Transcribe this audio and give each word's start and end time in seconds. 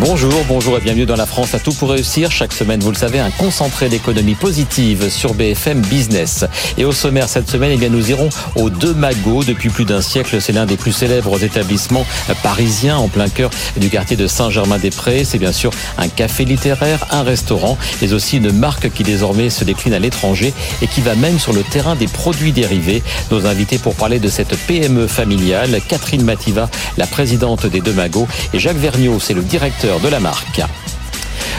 Bonjour, 0.00 0.32
bonjour 0.48 0.78
et 0.78 0.80
bienvenue 0.80 1.06
dans 1.06 1.16
la 1.16 1.26
France 1.26 1.54
à 1.54 1.58
tout 1.60 1.72
pour 1.74 1.90
réussir. 1.90 2.30
Chaque 2.30 2.52
semaine, 2.52 2.80
vous 2.80 2.90
le 2.90 2.96
savez, 2.96 3.20
un 3.20 3.30
concentré 3.30 3.88
d'économie 3.88 4.34
positive 4.34 5.10
sur 5.10 5.34
BFM 5.34 5.80
Business. 5.82 6.44
Et 6.78 6.84
au 6.84 6.92
sommaire 6.92 7.28
cette 7.28 7.48
semaine, 7.48 7.72
eh 7.74 7.76
bien, 7.76 7.90
nous 7.90 8.10
irons 8.10 8.30
au 8.56 8.70
De 8.70 8.92
Magot. 8.92 9.44
Depuis 9.44 9.68
plus 9.68 9.84
d'un 9.84 10.00
siècle, 10.00 10.40
c'est 10.40 10.52
l'un 10.52 10.66
des 10.66 10.76
plus 10.76 10.92
célèbres 10.92 11.44
établissements 11.44 12.06
parisiens 12.42 12.96
en 12.96 13.08
plein 13.08 13.28
cœur 13.28 13.50
du 13.76 13.90
quartier 13.90 14.16
de 14.16 14.26
Saint-Germain-des-Prés. 14.26 15.24
C'est 15.24 15.38
bien 15.38 15.52
sûr 15.52 15.70
un 15.98 16.08
café 16.08 16.44
littéraire, 16.44 17.06
un 17.10 17.22
restaurant, 17.22 17.76
mais 18.00 18.12
aussi 18.12 18.38
une 18.38 18.50
marque 18.50 18.90
qui 18.90 19.02
désormais 19.02 19.50
se 19.50 19.62
décline 19.62 19.94
à 19.94 19.98
l'étranger 19.98 20.54
et 20.80 20.86
qui 20.86 21.02
va 21.02 21.14
même 21.14 21.38
sur 21.38 21.52
le 21.52 21.62
terrain 21.62 21.96
des 21.96 22.08
produits 22.08 22.52
dérivés. 22.52 23.02
Nos 23.30 23.46
invités 23.46 23.78
pour 23.78 23.94
parler 23.94 24.18
de 24.18 24.28
cette 24.28 24.56
PME 24.66 25.06
familiale, 25.06 25.80
Catherine 25.86 26.24
Mativa, 26.24 26.70
la 26.96 27.06
présidente 27.06 27.66
des 27.66 27.80
De 27.80 27.92
Magot, 27.92 28.26
et 28.54 28.58
Jacques 28.58 28.78
Vergniaud, 28.78 29.20
c'est 29.20 29.34
le 29.34 29.42
directeur 29.42 29.81
de 29.82 30.08
la 30.08 30.20
marque. 30.20 30.62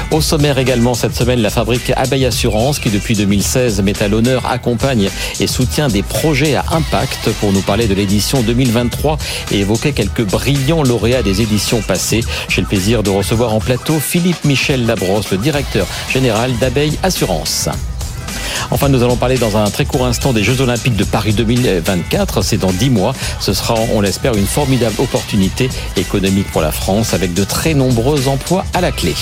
Au 0.09 0.21
sommaire 0.21 0.57
également 0.57 0.93
cette 0.93 1.13
semaine, 1.13 1.41
la 1.41 1.49
fabrique 1.49 1.91
Abeille 1.97 2.25
Assurance 2.25 2.79
qui 2.79 2.89
depuis 2.89 3.15
2016 3.15 3.81
met 3.81 4.01
à 4.01 4.07
l'honneur, 4.07 4.45
accompagne 4.45 5.09
et 5.41 5.47
soutient 5.47 5.89
des 5.89 6.03
projets 6.03 6.55
à 6.55 6.63
impact 6.71 7.31
pour 7.41 7.51
nous 7.51 7.61
parler 7.61 7.87
de 7.87 7.93
l'édition 7.93 8.41
2023 8.41 9.17
et 9.51 9.59
évoquer 9.59 9.91
quelques 9.91 10.23
brillants 10.23 10.83
lauréats 10.83 11.21
des 11.21 11.41
éditions 11.41 11.81
passées. 11.81 12.23
J'ai 12.47 12.61
le 12.61 12.67
plaisir 12.67 13.03
de 13.03 13.09
recevoir 13.09 13.53
en 13.53 13.59
plateau 13.59 13.99
Philippe 13.99 14.45
Michel 14.45 14.85
Labrosse, 14.85 15.29
le 15.31 15.37
directeur 15.37 15.85
général 16.09 16.57
d'Abeille 16.59 16.97
Assurance. 17.03 17.67
Enfin, 18.71 18.89
nous 18.89 19.03
allons 19.03 19.17
parler 19.17 19.37
dans 19.37 19.57
un 19.57 19.69
très 19.69 19.85
court 19.85 20.05
instant 20.05 20.33
des 20.33 20.43
Jeux 20.43 20.61
Olympiques 20.61 20.95
de 20.95 21.03
Paris 21.03 21.33
2024. 21.33 22.41
C'est 22.41 22.57
dans 22.57 22.71
dix 22.71 22.89
mois. 22.89 23.13
Ce 23.39 23.53
sera, 23.53 23.75
on 23.93 24.01
l'espère, 24.01 24.35
une 24.35 24.47
formidable 24.47 24.95
opportunité 24.99 25.69
économique 25.97 26.51
pour 26.51 26.61
la 26.61 26.71
France 26.71 27.13
avec 27.13 27.33
de 27.33 27.43
très 27.43 27.73
nombreux 27.73 28.27
emplois 28.27 28.65
à 28.73 28.81
la 28.81 28.91
clé. 28.91 29.13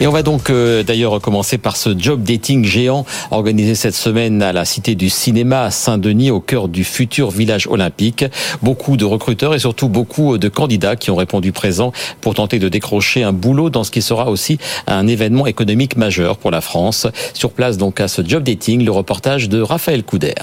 Et 0.00 0.06
on 0.06 0.12
va 0.12 0.22
donc 0.22 0.48
euh, 0.48 0.82
d'ailleurs 0.82 1.20
commencer 1.20 1.58
par 1.58 1.76
ce 1.76 1.98
job 1.98 2.22
dating 2.22 2.64
géant 2.64 3.04
organisé 3.30 3.74
cette 3.74 3.94
semaine 3.94 4.42
à 4.42 4.52
la 4.52 4.64
Cité 4.64 4.94
du 4.94 5.10
Cinéma 5.10 5.64
à 5.64 5.70
Saint-Denis 5.70 6.30
au 6.30 6.40
cœur 6.40 6.68
du 6.68 6.84
futur 6.84 7.30
village 7.30 7.66
olympique. 7.66 8.24
Beaucoup 8.62 8.96
de 8.96 9.04
recruteurs 9.04 9.54
et 9.54 9.58
surtout 9.58 9.88
beaucoup 9.88 10.38
de 10.38 10.48
candidats 10.48 10.96
qui 10.96 11.10
ont 11.10 11.16
répondu 11.16 11.52
présent 11.52 11.92
pour 12.20 12.34
tenter 12.34 12.58
de 12.58 12.68
décrocher 12.68 13.22
un 13.22 13.32
boulot 13.32 13.68
dans 13.68 13.84
ce 13.84 13.90
qui 13.90 14.02
sera 14.02 14.30
aussi 14.30 14.58
un 14.86 15.06
événement 15.06 15.46
économique 15.46 15.96
majeur 15.96 16.38
pour 16.38 16.50
la 16.50 16.60
France. 16.60 17.06
Sur 17.34 17.50
place 17.50 17.76
donc 17.76 18.00
à 18.00 18.08
ce 18.08 18.22
job 18.26 18.42
dating, 18.42 18.84
le 18.84 18.92
reportage 18.92 19.48
de 19.48 19.60
Raphaël 19.60 20.02
Couder. 20.02 20.34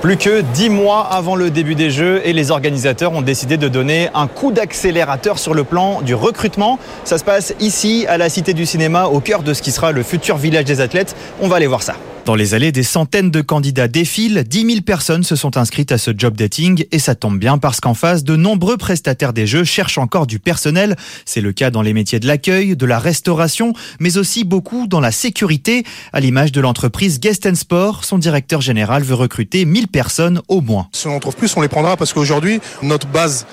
Plus 0.00 0.16
que 0.16 0.42
dix 0.54 0.70
mois 0.70 1.08
avant 1.10 1.34
le 1.34 1.50
début 1.50 1.74
des 1.74 1.90
Jeux 1.90 2.22
et 2.24 2.32
les 2.32 2.52
organisateurs 2.52 3.12
ont 3.14 3.20
décidé 3.20 3.56
de 3.56 3.66
donner 3.66 4.10
un 4.14 4.28
coup 4.28 4.52
d'accélérateur 4.52 5.40
sur 5.40 5.54
le 5.54 5.64
plan 5.64 6.02
du 6.02 6.14
recrutement. 6.14 6.78
Ça 7.02 7.18
se 7.18 7.24
passe 7.24 7.52
ici 7.58 8.06
à 8.08 8.16
la 8.16 8.28
Cité 8.28 8.54
du 8.54 8.64
Cinéma 8.64 9.06
au 9.06 9.18
cœur 9.18 9.42
de 9.42 9.52
ce 9.52 9.60
qui 9.60 9.72
sera 9.72 9.90
le 9.90 10.04
futur 10.04 10.36
village 10.36 10.66
des 10.66 10.80
athlètes. 10.80 11.16
On 11.40 11.48
va 11.48 11.56
aller 11.56 11.66
voir 11.66 11.82
ça. 11.82 11.96
Dans 12.28 12.34
les 12.34 12.52
allées, 12.52 12.72
des 12.72 12.82
centaines 12.82 13.30
de 13.30 13.40
candidats 13.40 13.88
défilent. 13.88 14.44
10 14.46 14.66
000 14.66 14.80
personnes 14.82 15.22
se 15.22 15.34
sont 15.34 15.56
inscrites 15.56 15.92
à 15.92 15.96
ce 15.96 16.10
job 16.14 16.36
dating 16.36 16.84
et 16.92 16.98
ça 16.98 17.14
tombe 17.14 17.38
bien 17.38 17.56
parce 17.56 17.80
qu'en 17.80 17.94
face, 17.94 18.22
de 18.22 18.36
nombreux 18.36 18.76
prestataires 18.76 19.32
des 19.32 19.46
jeux 19.46 19.64
cherchent 19.64 19.96
encore 19.96 20.26
du 20.26 20.38
personnel. 20.38 20.94
C'est 21.24 21.40
le 21.40 21.52
cas 21.52 21.70
dans 21.70 21.80
les 21.80 21.94
métiers 21.94 22.20
de 22.20 22.26
l'accueil, 22.26 22.76
de 22.76 22.84
la 22.84 22.98
restauration, 22.98 23.72
mais 23.98 24.18
aussi 24.18 24.44
beaucoup 24.44 24.86
dans 24.86 25.00
la 25.00 25.10
sécurité. 25.10 25.84
À 26.12 26.20
l'image 26.20 26.52
de 26.52 26.60
l'entreprise 26.60 27.18
Guest 27.18 27.54
Sport, 27.54 28.04
son 28.04 28.18
directeur 28.18 28.60
général 28.60 29.04
veut 29.04 29.14
recruter 29.14 29.64
1000 29.64 29.88
personnes 29.88 30.42
au 30.48 30.60
moins. 30.60 30.88
Si 30.92 31.06
on 31.06 31.16
en 31.16 31.20
trouve 31.20 31.36
plus, 31.36 31.56
on 31.56 31.62
les 31.62 31.68
prendra 31.68 31.96
parce 31.96 32.12
qu'aujourd'hui, 32.12 32.60
notre 32.82 33.06
base 33.06 33.46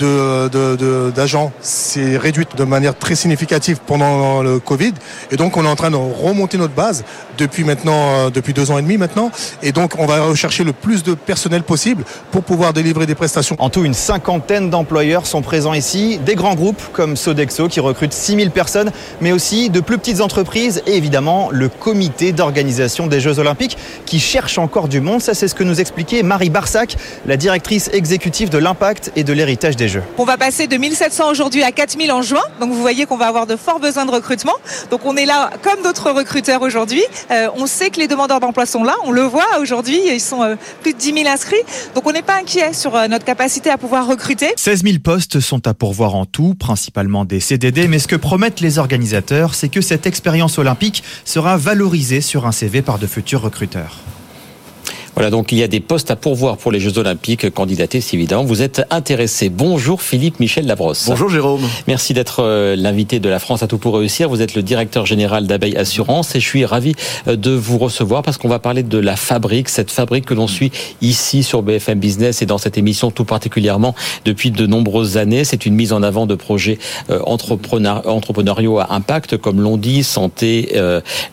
d'agents 0.00 1.52
s'est 1.60 2.16
réduite 2.16 2.56
de 2.56 2.64
manière 2.64 2.96
très 2.96 3.14
significative 3.14 3.78
pendant 3.86 4.42
le 4.42 4.58
Covid. 4.58 4.92
Et 5.30 5.36
donc, 5.36 5.56
on 5.56 5.64
est 5.64 5.68
en 5.68 5.76
train 5.76 5.90
de 5.90 5.96
remonter 5.96 6.58
notre 6.58 6.74
base 6.74 7.04
depuis 7.38 7.64
maintenant, 7.64 8.26
euh, 8.26 8.30
depuis 8.30 8.52
deux 8.52 8.70
ans 8.70 8.78
et 8.78 8.82
demi 8.82 8.98
maintenant. 8.98 9.30
Et 9.62 9.72
donc, 9.72 9.94
on 9.98 10.06
va 10.06 10.24
rechercher 10.24 10.64
le 10.64 10.72
plus 10.72 11.02
de 11.02 11.14
personnel 11.14 11.62
possible 11.62 12.04
pour 12.30 12.42
pouvoir 12.42 12.72
délivrer 12.72 13.06
des 13.06 13.14
prestations. 13.14 13.56
En 13.58 13.70
tout, 13.70 13.84
une 13.84 13.94
cinquantaine 13.94 14.70
d'employeurs 14.70 15.26
sont 15.26 15.42
présents 15.42 15.74
ici. 15.74 16.18
Des 16.24 16.34
grands 16.34 16.54
groupes 16.54 16.82
comme 16.92 17.16
Sodexo 17.16 17.68
qui 17.68 17.80
recrutent 17.80 18.12
6000 18.12 18.50
personnes, 18.50 18.92
mais 19.20 19.32
aussi 19.32 19.70
de 19.70 19.80
plus 19.80 19.98
petites 19.98 20.20
entreprises 20.20 20.82
et 20.86 20.96
évidemment 20.96 21.48
le 21.50 21.68
comité 21.68 22.32
d'organisation 22.32 23.06
des 23.06 23.20
Jeux 23.20 23.38
Olympiques 23.38 23.76
qui 24.06 24.20
cherche 24.20 24.58
encore 24.58 24.88
du 24.88 25.00
monde. 25.00 25.20
Ça, 25.20 25.34
c'est 25.34 25.48
ce 25.48 25.54
que 25.54 25.64
nous 25.64 25.80
expliquait 25.80 26.22
Marie 26.22 26.50
Barsac, 26.50 26.96
la 27.26 27.36
directrice 27.36 27.90
exécutive 27.92 28.50
de 28.50 28.58
l'impact 28.58 29.12
et 29.16 29.24
de 29.24 29.32
l'héritage 29.32 29.76
des 29.76 29.88
on 30.18 30.24
va 30.24 30.36
passer 30.36 30.66
de 30.66 30.76
1700 30.76 31.30
aujourd'hui 31.30 31.62
à 31.62 31.72
4000 31.72 32.12
en 32.12 32.22
juin. 32.22 32.42
Donc 32.60 32.70
vous 32.70 32.80
voyez 32.80 33.06
qu'on 33.06 33.16
va 33.16 33.26
avoir 33.26 33.46
de 33.46 33.56
forts 33.56 33.80
besoins 33.80 34.06
de 34.06 34.10
recrutement. 34.10 34.54
Donc 34.90 35.04
on 35.04 35.16
est 35.16 35.26
là 35.26 35.50
comme 35.62 35.82
d'autres 35.82 36.10
recruteurs 36.10 36.62
aujourd'hui. 36.62 37.02
Euh, 37.30 37.48
on 37.56 37.66
sait 37.66 37.90
que 37.90 37.98
les 37.98 38.08
demandeurs 38.08 38.40
d'emploi 38.40 38.66
sont 38.66 38.84
là. 38.84 38.94
On 39.04 39.10
le 39.10 39.22
voit 39.22 39.58
aujourd'hui. 39.60 40.00
Ils 40.06 40.20
sont 40.20 40.42
euh, 40.42 40.56
plus 40.82 40.92
de 40.92 40.98
10 40.98 41.14
000 41.14 41.28
inscrits. 41.28 41.56
Donc 41.94 42.06
on 42.06 42.12
n'est 42.12 42.22
pas 42.22 42.36
inquiet 42.36 42.72
sur 42.72 42.94
euh, 42.96 43.08
notre 43.08 43.24
capacité 43.24 43.70
à 43.70 43.78
pouvoir 43.78 44.06
recruter. 44.06 44.48
16 44.56 44.82
000 44.84 44.98
postes 45.02 45.40
sont 45.40 45.66
à 45.66 45.74
pourvoir 45.74 46.14
en 46.14 46.26
tout, 46.26 46.54
principalement 46.54 47.24
des 47.24 47.40
CDD. 47.40 47.88
Mais 47.88 47.98
ce 47.98 48.08
que 48.08 48.16
promettent 48.16 48.60
les 48.60 48.78
organisateurs, 48.78 49.54
c'est 49.54 49.68
que 49.68 49.80
cette 49.80 50.06
expérience 50.06 50.58
olympique 50.58 51.02
sera 51.24 51.56
valorisée 51.56 52.20
sur 52.20 52.46
un 52.46 52.52
CV 52.52 52.82
par 52.82 52.98
de 52.98 53.06
futurs 53.06 53.42
recruteurs. 53.42 53.96
Voilà, 55.20 55.30
donc 55.30 55.52
il 55.52 55.58
y 55.58 55.62
a 55.62 55.68
des 55.68 55.80
postes 55.80 56.10
à 56.10 56.16
pourvoir 56.16 56.56
pour 56.56 56.72
les 56.72 56.80
Jeux 56.80 56.96
Olympiques. 56.96 57.50
Candidater, 57.50 58.00
si 58.00 58.16
évidemment 58.16 58.42
vous 58.42 58.62
êtes 58.62 58.86
intéressé. 58.88 59.50
Bonjour 59.50 60.00
Philippe 60.00 60.40
Michel 60.40 60.66
Labrosse. 60.66 61.04
Bonjour 61.08 61.28
Jérôme. 61.28 61.60
Merci 61.86 62.14
d'être 62.14 62.42
euh, 62.42 62.74
l'invité 62.74 63.20
de 63.20 63.28
la 63.28 63.38
France 63.38 63.62
à 63.62 63.66
tout 63.66 63.76
pour 63.76 63.98
réussir. 63.98 64.30
Vous 64.30 64.40
êtes 64.40 64.54
le 64.54 64.62
directeur 64.62 65.04
général 65.04 65.46
d'Abeille 65.46 65.76
Assurance 65.76 66.34
et 66.36 66.40
je 66.40 66.46
suis 66.46 66.64
ravi 66.64 66.94
euh, 67.28 67.36
de 67.36 67.50
vous 67.50 67.76
recevoir 67.76 68.22
parce 68.22 68.38
qu'on 68.38 68.48
va 68.48 68.60
parler 68.60 68.82
de 68.82 68.96
la 68.96 69.14
fabrique, 69.14 69.68
cette 69.68 69.90
fabrique 69.90 70.24
que 70.24 70.32
l'on 70.32 70.46
suit 70.46 70.72
ici 71.02 71.42
sur 71.42 71.60
BFM 71.60 71.98
Business 71.98 72.40
et 72.40 72.46
dans 72.46 72.56
cette 72.56 72.78
émission 72.78 73.10
tout 73.10 73.26
particulièrement 73.26 73.94
depuis 74.24 74.50
de 74.50 74.66
nombreuses 74.66 75.18
années. 75.18 75.44
C'est 75.44 75.66
une 75.66 75.74
mise 75.74 75.92
en 75.92 76.02
avant 76.02 76.24
de 76.24 76.34
projets 76.34 76.78
euh, 77.10 77.20
entrepreneuriaux 77.26 78.78
à 78.78 78.94
impact, 78.94 79.36
comme 79.36 79.60
l'on 79.60 79.76
dit, 79.76 80.02
santé, 80.02 80.80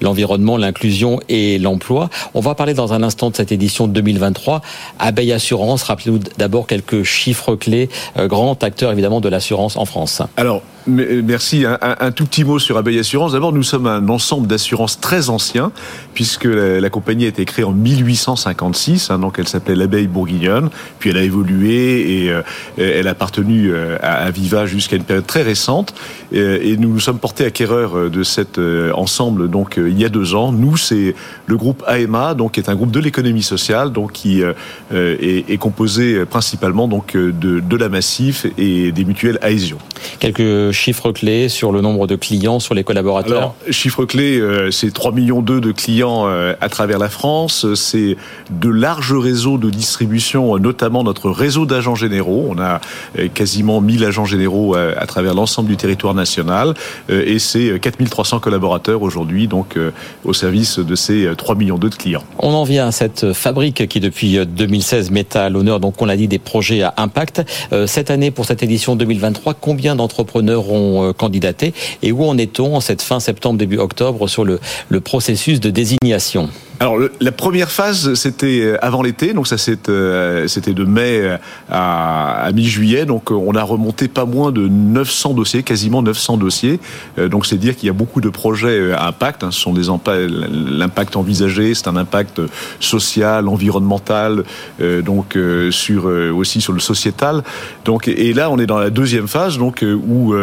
l'environnement, 0.01 0.57
l'inclusion 0.57 1.21
et 1.29 1.57
l'emploi. 1.57 2.09
On 2.33 2.41
va 2.41 2.53
parler 2.53 2.73
dans 2.73 2.91
un 2.91 3.01
instant 3.01 3.29
de 3.29 3.37
cette 3.37 3.53
édition 3.53 3.76
de 3.85 3.93
2023. 3.93 4.61
Abeille 4.97 5.33
Assurance, 5.33 5.83
rappelez-nous 5.83 6.19
d'abord 6.37 6.65
quelques 6.65 7.03
chiffres 7.03 7.55
clés, 7.55 7.89
euh, 8.17 8.27
grand 8.27 8.63
acteur 8.63 8.91
évidemment 8.91 9.21
de 9.21 9.29
l'assurance 9.29 9.75
en 9.75 9.85
France. 9.85 10.23
Alors, 10.37 10.63
Merci. 10.87 11.65
Un, 11.65 12.11
tout 12.11 12.25
petit 12.25 12.45
mot 12.45 12.59
sur 12.59 12.77
Abeille 12.77 12.99
Assurance. 12.99 13.33
D'abord, 13.33 13.51
nous 13.51 13.63
sommes 13.63 13.87
un 13.87 14.07
ensemble 14.07 14.47
d'assurances 14.47 15.01
très 15.01 15.29
ancien, 15.29 15.73
puisque 16.13 16.45
la, 16.45 16.89
compagnie 16.89 17.25
a 17.25 17.27
été 17.27 17.43
créée 17.43 17.65
en 17.65 17.73
1856, 17.73 19.11
hein, 19.11 19.19
donc 19.19 19.37
elle 19.37 19.49
s'appelait 19.49 19.75
l'Abeille 19.75 20.07
Bourguignonne, 20.07 20.69
puis 20.99 21.09
elle 21.09 21.17
a 21.17 21.23
évolué 21.23 22.23
et 22.23 22.31
euh, 22.31 22.41
elle 22.77 23.07
a 23.07 23.11
appartenu 23.11 23.69
euh, 23.69 23.97
à 24.01 24.13
Aviva 24.25 24.65
jusqu'à 24.65 24.95
une 24.95 25.03
période 25.03 25.27
très 25.27 25.41
récente. 25.41 25.93
Euh, 26.33 26.57
et 26.61 26.77
nous 26.77 26.89
nous 26.89 26.99
sommes 27.01 27.19
portés 27.19 27.45
acquéreurs 27.45 28.09
de 28.09 28.23
cet 28.23 28.57
ensemble 28.93 29.49
donc 29.49 29.75
il 29.77 29.99
y 29.99 30.05
a 30.05 30.09
deux 30.09 30.35
ans. 30.35 30.53
Nous, 30.53 30.77
c'est 30.77 31.15
le 31.47 31.57
groupe 31.57 31.83
AMA, 31.85 32.33
donc 32.33 32.53
qui 32.53 32.61
est 32.61 32.69
un 32.69 32.75
groupe 32.75 32.91
de 32.91 32.99
l'économie 32.99 33.43
sociale, 33.43 33.91
donc 33.91 34.13
qui 34.13 34.41
est, 34.41 35.57
composé 35.57 36.25
principalement 36.25 36.87
donc 36.87 37.15
de, 37.15 37.31
de 37.31 37.75
la 37.75 37.89
Massif 37.89 38.45
et 38.57 38.91
des 38.93 39.03
mutuelles 39.03 39.39
Aesio. 39.41 39.77
Quelques 40.19 40.71
chiffres 40.71 41.11
clés 41.11 41.49
sur 41.49 41.71
le 41.71 41.81
nombre 41.81 42.07
de 42.07 42.15
clients, 42.15 42.59
sur 42.59 42.73
les 42.73 42.83
collaborateurs 42.83 43.37
Alors, 43.37 43.55
chiffres 43.69 44.05
clés, 44.05 44.39
euh, 44.39 44.71
c'est 44.71 44.91
3 44.91 45.11
millions 45.11 45.41
de 45.41 45.71
clients 45.71 46.27
euh, 46.27 46.53
à 46.61 46.69
travers 46.69 46.99
la 46.99 47.09
France. 47.09 47.65
C'est 47.75 48.17
de 48.49 48.69
larges 48.69 49.13
réseaux 49.13 49.57
de 49.57 49.69
distribution, 49.69 50.57
notamment 50.57 51.03
notre 51.03 51.29
réseau 51.29 51.65
d'agents 51.65 51.95
généraux. 51.95 52.47
On 52.49 52.59
a 52.59 52.81
euh, 53.17 53.27
quasiment 53.33 53.81
1000 53.81 54.05
agents 54.05 54.25
généraux 54.25 54.75
à 54.75 55.05
travers 55.05 55.33
l'ensemble 55.33 55.69
du 55.69 55.77
territoire 55.77 56.13
national. 56.13 56.73
Et 57.09 57.39
c'est 57.39 57.79
4300 57.79 58.39
collaborateurs 58.39 59.01
aujourd'hui, 59.01 59.47
donc 59.47 59.77
au 60.25 60.33
service 60.33 60.79
de 60.79 60.95
ces 60.95 61.29
3 61.35 61.55
millions 61.55 61.77
de 61.77 61.89
clients. 61.89 62.23
On 62.39 62.53
en 62.53 62.63
vient 62.63 62.87
à 62.87 62.91
cette 62.91 63.33
fabrique 63.33 63.87
qui, 63.87 63.99
depuis 63.99 64.45
2016, 64.45 65.11
met 65.11 65.35
à 65.35 65.49
l'honneur, 65.49 65.79
donc 65.79 66.01
on 66.01 66.05
l'a 66.05 66.17
dit, 66.17 66.27
des 66.27 66.39
projets 66.39 66.81
à 66.81 66.93
impact. 66.97 67.43
Cette 67.85 68.11
année, 68.11 68.31
pour 68.31 68.45
cette 68.45 68.63
édition 68.63 68.95
2023, 68.95 69.55
combien 69.55 69.86
d'entrepreneurs 69.95 70.69
ont 70.71 71.09
euh, 71.09 71.13
candidaté 71.13 71.73
et 72.03 72.11
où 72.11 72.23
en 72.23 72.37
est-on 72.37 72.75
en 72.75 72.81
cette 72.81 73.01
fin 73.01 73.19
septembre, 73.19 73.57
début 73.57 73.77
octobre 73.77 74.27
sur 74.27 74.43
le, 74.45 74.59
le 74.89 75.01
processus 75.01 75.59
de 75.59 75.69
désignation? 75.69 76.49
Alors 76.79 76.99
la 77.19 77.31
première 77.31 77.71
phase, 77.71 78.13
c'était 78.13 78.77
avant 78.83 79.01
l'été, 79.01 79.33
donc 79.33 79.47
ça 79.47 79.57
c'était 79.57 79.89
de 79.89 80.83
mai 80.83 81.37
à, 81.71 82.49
mi-juillet, 82.53 83.05
donc 83.05 83.31
on 83.31 83.55
a 83.55 83.63
remonté 83.63 84.07
pas 84.07 84.25
moins 84.25 84.51
de 84.51 84.67
900 84.67 85.33
dossiers, 85.33 85.63
quasiment 85.63 86.03
900 86.03 86.37
dossiers. 86.37 86.79
donc 87.17 87.47
c'est 87.47 87.57
dire 87.57 87.75
qu'il 87.75 87.87
y 87.87 87.89
a 87.89 87.93
beaucoup 87.93 88.21
de 88.21 88.29
projets 88.29 88.91
à 88.91 89.07
impact. 89.07 89.43
Hein. 89.43 89.49
ce 89.51 89.59
sont 89.59 89.73
des 89.73 89.87
l'impact 89.87 91.15
envisagé, 91.15 91.73
c'est 91.73 91.87
un 91.87 91.95
impact 91.95 92.41
social, 92.79 93.47
environnemental, 93.47 94.43
donc 94.79 95.35
sur 95.71 96.05
aussi 96.05 96.61
sur 96.61 96.73
le 96.73 96.79
sociétal. 96.79 97.43
Donc 97.85 98.07
et 98.07 98.33
là 98.33 98.51
on 98.51 98.59
est 98.59 98.67
dans 98.67 98.79
la 98.79 98.91
deuxième 98.91 99.27
phase, 99.27 99.57
donc 99.57 99.83
où 99.83 100.35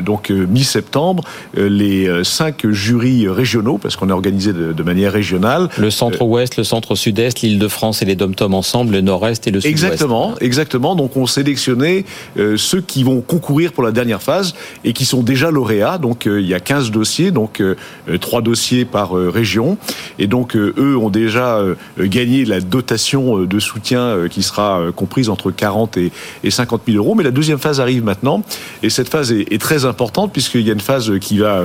donc 0.00 0.30
mi-septembre 0.30 1.24
les 1.54 2.24
cinq 2.24 2.66
jurys 2.70 3.28
régionaux, 3.28 3.76
parce 3.76 3.96
qu'on 3.96 4.08
est 4.08 4.12
organisé 4.12 4.54
de, 4.54 4.82
manière 4.82 5.12
régionale. 5.12 5.68
Le 5.78 5.90
centre-ouest, 5.90 6.56
le 6.56 6.64
centre-sud-est, 6.64 7.40
l'Île-de-France 7.40 8.02
et 8.02 8.04
les 8.04 8.16
dom 8.16 8.34
ensemble, 8.54 8.92
le 8.92 9.00
nord-est 9.00 9.46
et 9.46 9.50
le 9.50 9.60
sud-ouest. 9.60 9.84
Exactement, 9.84 10.34
exactement. 10.40 10.94
Donc 10.94 11.16
on 11.16 11.26
sélectionné 11.26 12.04
euh, 12.38 12.56
ceux 12.56 12.80
qui 12.80 13.02
vont 13.02 13.20
concourir 13.20 13.72
pour 13.72 13.82
la 13.82 13.92
dernière 13.92 14.22
phase 14.22 14.54
et 14.84 14.92
qui 14.92 15.04
sont 15.04 15.22
déjà 15.22 15.50
lauréats. 15.50 15.98
Donc 15.98 16.26
euh, 16.26 16.40
il 16.40 16.46
y 16.46 16.54
a 16.54 16.60
15 16.60 16.90
dossiers, 16.90 17.30
donc 17.30 17.60
euh, 17.60 17.76
trois 18.20 18.42
dossiers 18.42 18.84
par 18.84 19.12
région. 19.12 19.76
Et 20.18 20.26
donc 20.26 20.56
eux 20.56 20.96
ont 20.96 21.10
déjà 21.10 21.60
gagné 21.98 22.44
la 22.44 22.60
dotation 22.60 23.40
de 23.40 23.58
soutien 23.58 24.28
qui 24.30 24.42
sera 24.42 24.80
comprise 24.94 25.28
entre 25.28 25.50
40 25.50 25.96
et, 25.96 26.12
50 26.48 26.82
000 26.86 26.98
euros. 26.98 27.14
Mais 27.14 27.24
la 27.24 27.30
deuxième 27.30 27.58
phase 27.58 27.80
arrive 27.80 28.04
maintenant. 28.04 28.42
Et 28.82 28.90
cette 28.90 29.08
phase 29.08 29.32
est 29.32 29.60
très 29.60 29.84
importante 29.84 30.32
puisqu'il 30.32 30.62
y 30.62 30.70
a 30.70 30.72
une 30.72 30.80
phase 30.80 31.18
qui 31.20 31.38
va 31.38 31.64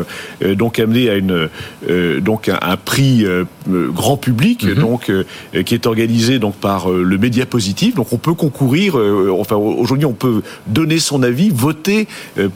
donc 0.56 0.80
amener 0.80 1.10
à 1.10 1.16
une 1.16 1.50
donc 2.22 2.50
un, 2.50 2.78
prix 2.78 3.26
grand 4.00 4.18
public, 4.18 4.64
mhm. 4.64 4.76
donc 4.76 5.12
qui 5.66 5.74
est 5.74 5.86
organisé 5.86 6.40
donc 6.40 6.56
par 6.56 6.90
le 6.90 7.18
Média 7.18 7.46
Positif. 7.46 7.96
Donc 7.96 8.14
on 8.14 8.18
peut 8.18 8.34
concourir. 8.34 8.96
enfin 9.38 9.56
aujourd'hui 9.56 10.06
on 10.06 10.14
peut 10.14 10.42
donner 10.68 11.00
son 11.00 11.22
avis, 11.24 11.50
voter 11.50 12.08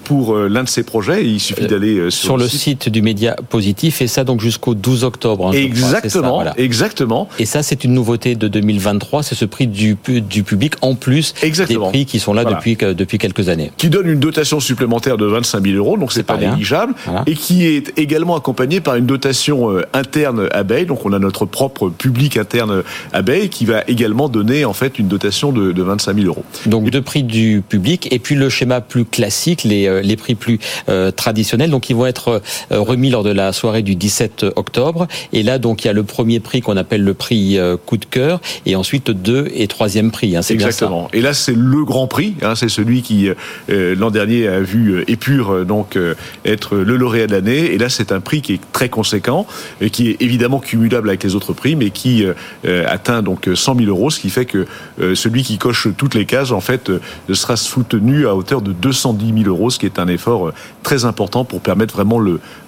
pour 0.06 0.36
l'un 0.36 0.64
de 0.64 0.70
ces 0.70 0.84
projets. 0.84 1.26
Il 1.26 1.40
suffit 1.40 1.68
d'aller 1.68 2.10
sur, 2.10 2.38
le 2.38 2.48
site. 2.48 2.90
du 2.90 3.02
Média 3.02 3.36
Positif 3.50 4.02
et 4.02 4.08
ça 4.08 4.24
donc 4.24 4.40
jusqu'au 4.40 4.74
12 4.74 5.04
octobre. 5.04 5.48
Hein, 5.48 5.52
exactement, 5.52 6.44
exactement. 6.56 7.28
Et 7.40 7.46
ça 7.46 7.62
c'est 7.62 7.84
une 7.84 7.94
nouveauté 7.94 8.36
de 8.36 8.48
2023, 8.48 9.24
c'est 9.24 9.36
ce 9.36 9.46
prix 9.46 9.68
du, 9.68 9.98
du 10.08 10.44
public 10.44 10.76
en 10.82 10.96
plus 10.96 11.34
exactement. 11.44 11.88
des 11.88 11.92
prix 11.92 12.06
qui 12.06 12.20
sont 12.20 12.34
là 12.34 12.46
depuis 12.46 12.78
depuis 12.78 13.18
quelques 13.18 13.50
années. 13.50 13.72
Qui 13.78 13.90
donne 13.90 14.08
une 14.08 14.20
dotation 14.20 14.60
supplémentaire 14.60 15.18
de 15.18 15.26
25 15.26 15.64
000 15.64 15.78
euros, 15.78 15.98
donc 15.98 16.12
c'est 16.12 16.24
pas, 16.24 16.38
négligeable, 16.38 16.94
et 17.26 17.34
qui 17.34 17.66
est 17.66 17.98
également 17.98 18.36
accompagné 18.36 18.82
par 18.82 18.96
une 18.96 19.06
dotation 19.06 19.72
euh, 19.72 19.84
interne 19.94 20.48
abeille. 20.52 20.86
Donc 20.86 21.06
on 21.06 21.14
a 21.14 21.20
notre 21.20 21.33
propre 21.34 21.90
public 21.90 22.38
interne 22.38 22.84
abeille 23.12 23.50
qui 23.50 23.66
va 23.66 23.84
également 23.88 24.30
donner 24.30 24.66
en 24.66 24.74
fait 24.74 25.00
une 25.00 25.08
dotation 25.08 25.52
de, 25.52 25.72
de 25.72 25.84
25 25.84 26.16
000 26.16 26.28
euros. 26.28 26.44
Donc 26.66 26.90
deux 26.90 27.02
prix 27.02 27.24
du 27.24 27.64
public 27.68 28.08
et 28.12 28.20
puis 28.20 28.36
le 28.36 28.50
schéma 28.50 28.82
plus 28.82 29.06
classique, 29.06 29.64
les, 29.64 29.88
euh, 29.88 30.02
les 30.02 30.16
prix 30.16 30.36
plus 30.36 30.60
euh, 30.90 31.12
traditionnels. 31.12 31.72
Donc 31.72 31.90
ils 31.90 31.96
vont 31.96 32.06
être 32.06 32.42
remis 32.70 33.10
lors 33.10 33.24
de 33.24 33.32
la 33.32 33.54
soirée 33.54 33.82
du 33.82 33.96
17 33.96 34.46
octobre. 34.56 35.08
Et 35.34 35.44
là 35.44 35.58
donc 35.58 35.84
il 35.84 35.88
y 35.88 35.90
a 35.90 35.94
le 35.94 36.04
premier 36.04 36.40
prix 36.40 36.62
qu'on 36.62 36.78
appelle 36.78 37.04
le 37.04 37.14
prix 37.14 37.58
coup 37.86 37.98
de 37.98 38.06
cœur 38.06 38.42
et 38.66 38.76
ensuite 38.76 39.12
deux 39.12 39.48
et 39.54 39.68
troisième 39.68 40.12
prix. 40.12 40.36
Hein, 40.36 40.42
c'est 40.42 40.54
Exactement. 40.54 41.10
Et 41.14 41.22
là 41.22 41.34
c'est 41.34 41.56
le 41.56 41.84
grand 41.84 42.08
prix. 42.08 42.36
Hein, 42.42 42.56
c'est 42.56 42.70
celui 42.70 43.02
qui 43.02 43.30
l'an 43.70 44.12
dernier 44.12 44.48
a 44.48 44.60
vu 44.62 45.04
Épure 45.08 45.66
donc 45.66 45.98
être 46.46 46.76
le 46.76 46.96
lauréat 46.96 47.28
de 47.28 47.34
l'année. 47.34 47.74
Et 47.74 47.78
là 47.78 47.90
c'est 47.90 48.12
un 48.12 48.20
prix 48.20 48.42
qui 48.42 48.54
est 48.54 48.62
très 48.72 48.90
conséquent, 48.90 49.46
et 49.82 49.90
qui 49.90 50.10
est 50.10 50.22
évidemment 50.22 50.60
cumulable 50.60 51.10
avec 51.10 51.23
les 51.24 51.36
autres 51.36 51.54
prix, 51.54 51.76
mais 51.76 51.90
qui 51.90 52.24
euh, 52.24 52.34
euh, 52.66 52.86
atteint 52.88 53.22
donc 53.22 53.50
100 53.54 53.76
000 53.76 53.88
euros, 53.88 54.10
ce 54.10 54.20
qui 54.20 54.30
fait 54.30 54.46
que 54.46 54.66
euh, 55.02 55.16
celui 55.16 55.44
qui 55.44 55.58
coche 55.58 55.88
toutes 55.98 56.16
les 56.16 56.26
cases, 56.26 56.52
en 56.52 56.62
fait, 56.62 56.92
sera 57.32 57.56
soutenu 57.56 58.28
à 58.28 58.36
hauteur 58.36 58.62
de 58.62 58.72
210 58.72 59.44
000 59.44 59.50
euros, 59.50 59.70
ce 59.70 59.80
qui 59.80 59.86
est 59.86 60.00
un 60.00 60.08
effort 60.08 60.52
très 60.84 61.06
important 61.06 61.46
pour 61.46 61.62
permettre 61.62 61.96
vraiment 61.96 62.20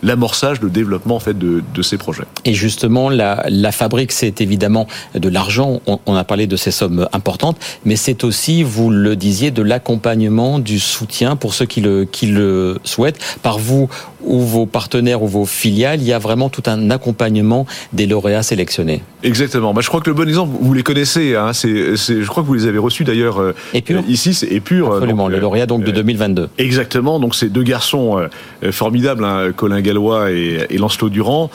l'amorçage, 0.03 0.61
le 0.61 0.69
développement 0.69 1.15
en 1.15 1.19
fait 1.19 1.37
de, 1.37 1.63
de 1.73 1.81
ces 1.81 1.97
projets. 1.97 2.23
Et 2.45 2.53
justement, 2.53 3.09
la, 3.09 3.45
la 3.49 3.71
fabrique, 3.71 4.11
c'est 4.11 4.41
évidemment 4.41 4.87
de 5.13 5.29
l'argent. 5.29 5.81
On, 5.87 5.99
on, 6.05 6.15
a 6.15 6.23
parlé 6.23 6.47
de 6.47 6.55
ces 6.55 6.71
sommes 6.71 7.07
importantes, 7.13 7.57
mais 7.83 7.95
c'est 7.95 8.23
aussi, 8.23 8.63
vous 8.63 8.89
le 8.89 9.15
disiez, 9.15 9.51
de 9.51 9.61
l'accompagnement, 9.61 10.59
du 10.59 10.79
soutien 10.79 11.35
pour 11.35 11.53
ceux 11.53 11.65
qui 11.65 11.81
le 11.81 12.05
qui 12.05 12.27
le 12.27 12.79
souhaitent 12.83 13.19
par 13.41 13.59
vous 13.59 13.89
ou 14.25 14.39
vos 14.39 14.65
partenaires 14.65 15.21
ou 15.21 15.27
vos 15.27 15.45
filiales, 15.45 16.01
il 16.01 16.07
y 16.07 16.13
a 16.13 16.19
vraiment 16.19 16.49
tout 16.49 16.63
un 16.65 16.89
accompagnement 16.89 17.65
des 17.93 18.05
lauréats 18.05 18.43
sélectionnés. 18.45 19.03
Exactement. 19.23 19.73
Bah, 19.73 19.81
je 19.81 19.87
crois 19.87 19.99
que 19.99 20.09
le 20.09 20.15
bon 20.15 20.27
exemple, 20.27 20.55
vous 20.59 20.73
les 20.73 20.83
connaissez. 20.83 21.35
Hein, 21.35 21.51
c'est, 21.53 21.95
je 21.95 22.27
crois 22.27 22.43
que 22.43 22.47
vous 22.47 22.53
les 22.53 22.67
avez 22.67 22.77
reçus 22.77 23.03
d'ailleurs 23.03 23.39
euh, 23.41 23.53
ici. 24.07 24.33
C'est 24.33 24.47
Épure. 24.47 24.93
Absolument. 24.93 25.27
le 25.27 25.39
lauréat 25.39 25.65
donc 25.65 25.83
de 25.83 25.91
2022. 25.91 26.43
Euh, 26.43 26.47
exactement. 26.57 27.19
Donc 27.19 27.35
c'est 27.35 27.49
deux 27.49 27.63
garçons 27.63 28.17
euh, 28.63 28.71
formidables, 28.71 29.25
hein, 29.25 29.51
Colin 29.55 29.81
Gallois 29.81 30.31
et, 30.31 30.65
et 30.69 30.77
Lancelot 30.77 31.09
Durand. 31.09 31.49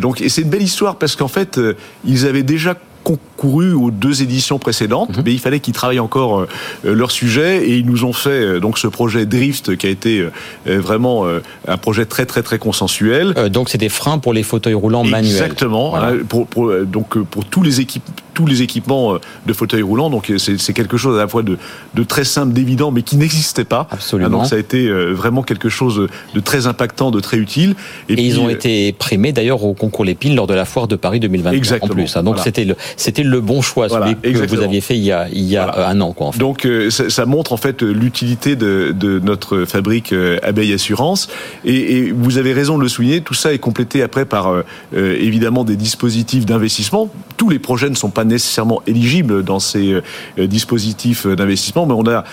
donc 0.00 0.20
et 0.20 0.28
c'est 0.28 0.42
une 0.42 0.50
belle 0.50 0.62
histoire 0.62 0.96
parce 0.96 1.16
qu'en 1.16 1.28
fait 1.28 1.60
ils 2.04 2.26
avaient 2.26 2.42
déjà 2.42 2.74
concouru 3.02 3.72
aux 3.72 3.90
deux 3.90 4.22
éditions 4.22 4.58
précédentes, 4.58 5.16
mhm. 5.16 5.22
mais 5.24 5.32
il 5.32 5.38
fallait 5.38 5.60
qu'ils 5.60 5.74
travaillent 5.74 6.00
encore 6.00 6.40
euh, 6.40 6.46
leur 6.84 7.10
sujet 7.10 7.66
et 7.66 7.76
ils 7.76 7.86
nous 7.86 8.04
ont 8.04 8.12
fait 8.12 8.30
euh, 8.30 8.60
donc 8.60 8.78
ce 8.78 8.86
projet 8.86 9.26
Drift 9.26 9.76
qui 9.76 9.86
a 9.86 9.90
été 9.90 10.20
euh, 10.20 10.80
vraiment 10.80 11.26
un 11.66 11.76
projet 11.76 12.06
très 12.06 12.26
très 12.26 12.42
très 12.42 12.58
consensuel. 12.58 13.34
donc 13.50 13.68
c'est 13.68 13.78
des 13.78 13.88
freins 13.88 14.18
pour 14.18 14.32
les 14.32 14.42
fauteuils 14.42 14.74
roulants 14.74 15.04
manuels. 15.04 15.30
Exactement. 15.30 15.96
Hein, 15.96 16.18
pour, 16.28 16.46
pour, 16.46 16.72
donc 16.84 17.18
pour 17.18 17.44
tous 17.44 17.62
les 17.62 17.80
équipes 17.80 18.04
tous 18.40 18.46
les 18.46 18.62
équipements 18.62 19.18
de 19.46 19.52
fauteuils 19.52 19.82
roulants. 19.82 20.08
Donc 20.08 20.32
c'est 20.38 20.72
quelque 20.72 20.96
chose 20.96 21.16
à 21.18 21.22
la 21.22 21.28
fois 21.28 21.42
de, 21.42 21.58
de 21.94 22.02
très 22.02 22.24
simple, 22.24 22.54
d'évident, 22.54 22.90
mais 22.90 23.02
qui 23.02 23.18
n'existait 23.18 23.64
pas. 23.64 23.86
Absolument. 23.90 24.30
donc 24.30 24.46
ça 24.46 24.56
a 24.56 24.58
été 24.58 24.90
vraiment 24.90 25.42
quelque 25.42 25.68
chose 25.68 26.08
de 26.34 26.40
très 26.40 26.66
impactant, 26.66 27.10
de 27.10 27.20
très 27.20 27.36
utile. 27.36 27.74
Et, 28.08 28.14
ils 28.14 28.40
ont 28.40 28.48
été 28.48 28.92
primés 28.92 29.32
d'ailleurs 29.32 29.62
au 29.64 29.74
concours 29.74 30.04
Les 30.04 30.14
Piles 30.14 30.34
lors 30.34 30.46
de 30.46 30.54
la 30.54 30.64
foire 30.64 30.88
de 30.88 30.96
Paris 30.96 31.20
2020. 31.20 31.52
Exactement. 31.52 31.92
En 31.92 31.94
plus, 31.94 32.16
hein. 32.16 32.22
donc 32.22 32.38
c'était 32.38 32.64
le 32.64 32.76
c'était 32.96 33.22
le 33.22 33.40
bon 33.40 33.60
choix, 33.60 33.88
celui 33.88 34.16
que 34.16 34.46
vous 34.46 34.62
aviez 34.62 34.80
fait 34.80 34.96
il 34.96 35.04
y 35.04 35.12
a, 35.12 35.28
il 35.32 35.44
y 35.44 35.56
a 35.56 35.88
un 35.88 36.00
an. 36.00 36.12
Quoi, 36.12 36.28
en 36.28 36.32
fait. 36.32 36.38
Donc 36.38 36.64
euh, 36.64 36.90
ça, 36.90 37.10
ça, 37.10 37.26
montre 37.26 37.52
en 37.52 37.56
fait 37.56 37.82
l'utilité 37.82 38.56
de, 38.56 38.94
de, 38.98 39.18
notre 39.18 39.64
fabrique 39.64 40.12
euh, 40.12 40.38
Abeille 40.42 40.72
Assurance. 40.72 41.28
Et, 41.64 41.98
et, 41.98 42.12
vous 42.12 42.38
avez 42.38 42.52
raison 42.52 42.78
de 42.78 42.82
le 42.82 42.88
souligner, 42.88 43.20
tout 43.20 43.34
ça 43.34 43.52
est 43.52 43.58
complété 43.58 44.02
après 44.02 44.24
par 44.24 44.48
euh, 44.48 44.64
évidemment 44.92 45.64
des 45.64 45.76
dispositifs 45.76 46.46
d'investissement. 46.46 47.10
Tous 47.36 47.48
les 47.48 47.58
projets 47.58 47.90
ne 47.90 47.94
sont 47.94 48.10
pas 48.10 48.24
nécessairement 48.30 48.82
éligibles 48.86 49.42
dans 49.44 49.60
ces 49.60 50.00
dispositifs 50.38 51.26
d'investissement, 51.26 51.86
mais 51.86 51.94
on 51.94 52.06
a 52.08 52.24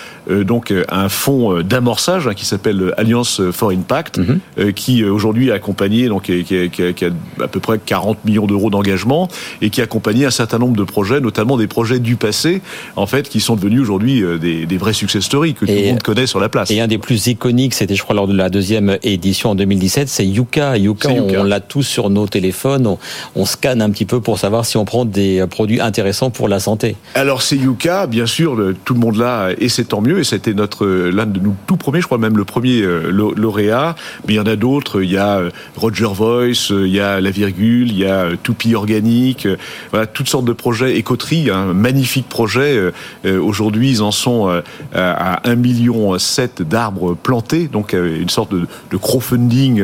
donc 0.44 0.72
un 0.88 1.08
fonds 1.08 1.62
d'amorçage 1.62 2.26
hein, 2.26 2.34
qui 2.34 2.46
s'appelle 2.46 2.94
Alliance 2.96 3.40
for 3.52 3.70
Impact, 3.70 4.18
mhm. 4.18 4.72
qui 4.72 5.04
aujourd'hui 5.04 5.50
a 5.50 5.54
accompagné, 5.54 6.08
donc 6.08 6.24
qui 6.24 6.56
a, 6.56 6.68
qui, 6.68 6.82
a, 6.82 6.92
qui 6.92 7.04
a, 7.04 7.10
à 7.42 7.48
peu 7.48 7.60
près 7.60 7.78
40 7.78 8.24
millions 8.24 8.46
d'euros 8.46 8.70
d'engagement 8.70 9.28
et 9.62 9.70
qui 9.70 9.80
a 9.80 9.84
accompagné 9.84 10.26
un 10.26 10.30
certain 10.30 10.58
nombre 10.58 10.76
de 10.76 10.84
projets, 10.84 11.20
notamment 11.20 11.56
des 11.56 11.66
projets 11.66 11.98
du 11.98 12.16
passé, 12.16 12.62
en 12.96 13.06
fait, 13.06 13.28
qui 13.28 13.40
sont 13.40 13.56
devenus 13.56 13.80
aujourd'hui 13.80 14.22
euh, 14.22 14.38
des, 14.38 14.66
des, 14.66 14.76
vrais 14.76 14.92
success 14.92 15.22
stories 15.22 15.54
que 15.54 15.64
tout 15.64 15.72
le 15.72 15.88
monde 15.88 16.02
connaît 16.02 16.26
sur 16.26 16.40
la 16.40 16.48
place. 16.48 16.70
Et 16.70 16.80
un 16.80 16.86
des 16.86 16.98
plus 16.98 17.26
iconiques, 17.26 17.74
c'était, 17.74 17.94
je 17.94 18.02
crois, 18.02 18.14
lors 18.14 18.28
de 18.28 18.36
la 18.36 18.50
deuxième 18.50 18.98
édition 19.02 19.50
en 19.50 19.54
2017, 19.54 20.08
c'est 20.08 20.26
Yuka. 20.26 20.76
Yuka, 20.76 21.10
on, 21.10 21.44
l'a 21.44 21.60
tous 21.60 21.82
sur 21.82 22.10
nos 22.10 22.26
téléphones. 22.26 22.96
On, 23.34 23.44
scanne 23.44 23.80
un 23.80 23.90
petit 23.90 24.04
peu 24.04 24.20
pour 24.20 24.38
savoir 24.38 24.66
si 24.66 24.76
on 24.76 24.84
prend 24.84 25.04
des 25.04 25.44
produits 25.48 25.80
intéressants 25.88 26.30
pour 26.30 26.48
la 26.48 26.60
santé. 26.60 26.96
Alors, 27.14 27.42
c'est 27.42 27.56
Yuka, 27.56 28.06
bien 28.06 28.26
sûr, 28.26 28.56
tout 28.84 28.94
le 28.94 29.00
monde 29.00 29.16
l'a, 29.16 29.48
et 29.58 29.68
c'est 29.68 29.84
tant 29.84 30.00
mieux. 30.00 30.20
Et 30.20 30.24
c'était 30.24 30.54
notre 30.54 30.86
l'un 30.86 31.26
de 31.26 31.40
nous 31.40 31.56
tout 31.66 31.76
premiers, 31.76 32.00
je 32.00 32.06
crois 32.06 32.18
même 32.18 32.36
le 32.36 32.44
premier 32.44 32.82
euh, 32.82 33.10
lauréat. 33.10 33.96
Mais 34.26 34.34
il 34.34 34.36
y 34.36 34.40
en 34.40 34.46
a 34.46 34.56
d'autres. 34.56 35.02
Il 35.02 35.10
y 35.10 35.16
a 35.16 35.38
euh, 35.38 35.50
Roger 35.76 36.08
Voice, 36.12 36.70
il 36.70 36.88
y 36.88 37.00
a 37.00 37.20
la 37.20 37.30
virgule, 37.30 37.90
il 37.90 37.98
y 37.98 38.06
a 38.06 38.28
Toupie 38.42 38.74
organique. 38.74 39.48
Voilà, 39.90 40.06
toutes 40.06 40.28
sortes 40.28 40.44
de 40.44 40.52
projets 40.52 40.96
écoterie, 40.96 41.50
un 41.50 41.72
magnifique 41.72 42.28
projet. 42.28 42.76
Euh, 42.76 42.92
euh, 43.24 43.40
aujourd'hui, 43.40 43.90
ils 43.90 44.02
en 44.02 44.10
sont 44.10 44.48
euh, 44.48 44.60
à 44.94 45.40
1,7 45.44 45.56
million 45.56 46.16
d'arbres 46.60 47.14
plantés, 47.14 47.68
donc 47.68 47.92
une 47.92 48.28
sorte 48.28 48.52
de, 48.52 48.66
de 48.90 48.96
crowdfunding 48.96 49.82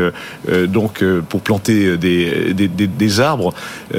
donc 0.68 1.04
pour 1.28 1.40
planter 1.40 1.96
des, 1.96 2.54
des, 2.54 2.68
des, 2.68 3.20
arbres. 3.20 3.54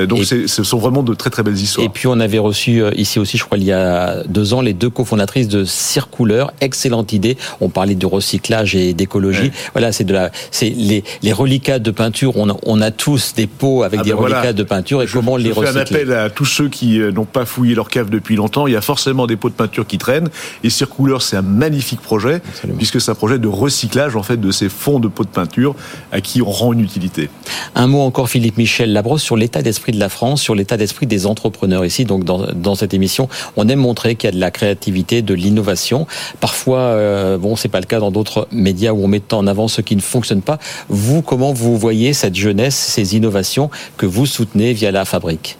Donc 0.07 0.23
ce 0.23 0.63
sont 0.63 0.77
vraiment 0.77 1.03
de 1.03 1.13
très 1.13 1.29
très 1.29 1.43
belles 1.43 1.57
histoires. 1.57 1.84
Et 1.85 1.89
puis 1.89 2.07
on 2.07 2.19
avait 2.19 2.39
reçu 2.39 2.81
euh, 2.81 2.91
ici 2.95 3.19
aussi, 3.19 3.37
je 3.37 3.43
crois, 3.45 3.57
il 3.59 3.63
y 3.63 3.71
a 3.71 4.23
deux 4.27 4.53
ans, 4.55 4.61
les 4.61 4.73
deux 4.73 4.89
cofondatrices 4.89 5.47
de 5.47 5.65
Circouleur. 5.65 6.51
Excellente 6.61 7.13
idée. 7.13 7.37
On 7.61 7.69
parlait 7.69 7.93
de 7.95 8.05
recyclage 8.07 8.75
et 8.75 8.93
d'écologie. 8.93 9.51
Voilà, 9.73 9.91
c'est 9.91 10.03
de 10.03 10.13
la, 10.13 10.31
c'est 10.51 10.69
les, 10.69 11.03
les 11.21 11.31
reliquats 11.31 11.77
de 11.79 11.91
peinture. 11.91 12.33
On 12.37 12.49
a, 12.49 12.57
on 12.63 12.81
a 12.81 12.89
tous 12.91 13.33
des 13.35 13.45
pots 13.47 13.83
avec 13.83 13.99
Ah 13.99 14.03
des 14.03 14.09
ben 14.11 14.15
voilà. 14.17 14.37
reliquats 14.37 14.53
de 14.53 14.63
peinture 14.63 15.03
et 15.03 15.07
Je- 15.07 15.13
comment 15.13 15.37
je 15.37 15.43
les 15.43 15.53
fais 15.53 15.59
un 15.59 15.71
recycler. 15.71 15.97
appel 16.01 16.13
à 16.13 16.29
tous 16.29 16.45
ceux 16.45 16.69
qui 16.69 16.99
euh, 16.99 17.11
n'ont 17.11 17.25
pas 17.25 17.45
fouillé 17.45 17.75
leur 17.75 17.89
cave 17.89 18.09
depuis 18.09 18.35
longtemps. 18.35 18.65
Il 18.67 18.73
y 18.73 18.75
a 18.75 18.81
forcément 18.81 19.27
des 19.27 19.35
pots 19.35 19.49
de 19.49 19.53
peinture 19.55 19.85
qui 19.85 19.97
traînent. 19.99 20.29
Et 20.63 20.69
Circouleur, 20.71 21.21
c'est 21.21 21.37
un 21.37 21.41
magnifique 21.43 22.01
projet, 22.01 22.41
Absolument. 22.47 22.77
puisque 22.77 22.99
c'est 22.99 23.11
un 23.11 23.15
projet 23.15 23.37
de 23.37 23.47
recyclage 23.47 24.15
en 24.15 24.23
fait 24.23 24.37
de 24.37 24.51
ces 24.51 24.69
fonds 24.69 24.99
de 24.99 25.07
pots 25.07 25.23
de 25.23 25.29
peinture 25.29 25.75
à 26.11 26.19
qui 26.21 26.41
on 26.41 26.49
rend 26.49 26.73
une 26.73 26.79
utilité. 26.81 27.29
Un 27.75 27.87
mot 27.87 28.01
encore, 28.01 28.29
Philippe 28.29 28.57
Michel 28.57 28.91
Labrosse, 28.91 29.21
sur 29.21 29.37
l'état 29.37 29.61
d'esprit 29.61 29.91
de 29.91 29.99
la 29.99 30.09
France, 30.09 30.41
sur 30.41 30.55
l'état 30.55 30.77
d'esprit 30.77 31.05
des 31.05 31.25
entrepreneurs 31.27 31.74
ici. 31.83 32.05
Donc, 32.05 32.23
dans, 32.23 32.75
cette 32.75 32.93
émission, 32.93 33.29
on 33.57 33.67
aime 33.67 33.79
montrer 33.79 34.15
qu'il 34.15 34.27
y 34.27 34.33
a 34.33 34.35
de 34.35 34.39
la 34.39 34.51
créativité, 34.51 35.21
de 35.21 35.33
l'innovation. 35.33 36.07
Parfois, 36.39 36.79
euh, 36.79 37.37
bon, 37.37 37.55
c'est 37.55 37.69
pas 37.69 37.79
le 37.79 37.85
cas 37.85 37.99
dans 37.99 38.11
d'autres 38.11 38.47
médias 38.51 38.91
où 38.91 39.03
on 39.03 39.07
met 39.07 39.33
en 39.33 39.47
avant 39.47 39.67
ce 39.67 39.81
qui 39.81 39.95
ne 39.95 40.01
fonctionne 40.01 40.41
pas. 40.41 40.59
Vous, 40.89 41.21
comment 41.21 41.53
vous 41.53 41.77
voyez 41.77 42.13
cette 42.13 42.35
jeunesse, 42.35 42.75
ces 42.75 43.15
innovations 43.15 43.69
que 43.97 44.05
vous 44.05 44.25
soutenez 44.25 44.73
via 44.73 44.91
la 44.91 45.05
fabrique? 45.05 45.57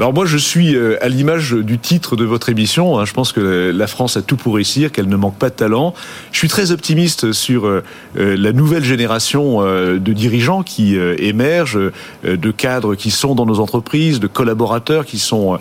Alors 0.00 0.14
moi, 0.14 0.26
je 0.26 0.36
suis 0.36 0.76
euh, 0.76 0.96
à 1.02 1.08
l'image 1.08 1.54
du 1.54 1.76
titre 1.76 2.14
de 2.14 2.24
votre 2.24 2.50
émission. 2.50 3.00
hein. 3.00 3.04
Je 3.04 3.12
pense 3.12 3.32
que 3.32 3.72
la 3.74 3.86
France 3.88 4.16
a 4.16 4.22
tout 4.22 4.36
pour 4.36 4.54
réussir, 4.54 4.92
qu'elle 4.92 5.08
ne 5.08 5.16
manque 5.16 5.36
pas 5.36 5.48
de 5.48 5.54
talent. 5.54 5.92
Je 6.30 6.38
suis 6.38 6.46
très 6.46 6.70
optimiste 6.70 7.32
sur 7.32 7.66
euh, 7.66 7.82
euh, 8.16 8.36
la 8.38 8.52
nouvelle 8.52 8.84
génération 8.84 9.60
de 9.62 10.12
dirigeants 10.12 10.62
qui 10.62 10.96
émergent, 10.96 11.90
de 12.24 12.50
cadres 12.52 12.94
qui 12.94 13.10
sont 13.10 13.34
dans 13.34 13.44
nos 13.46 13.58
entreprises, 13.58 14.20
de 14.20 14.28
collaborateurs 14.28 15.04
qui 15.04 15.18
sont 15.18 15.58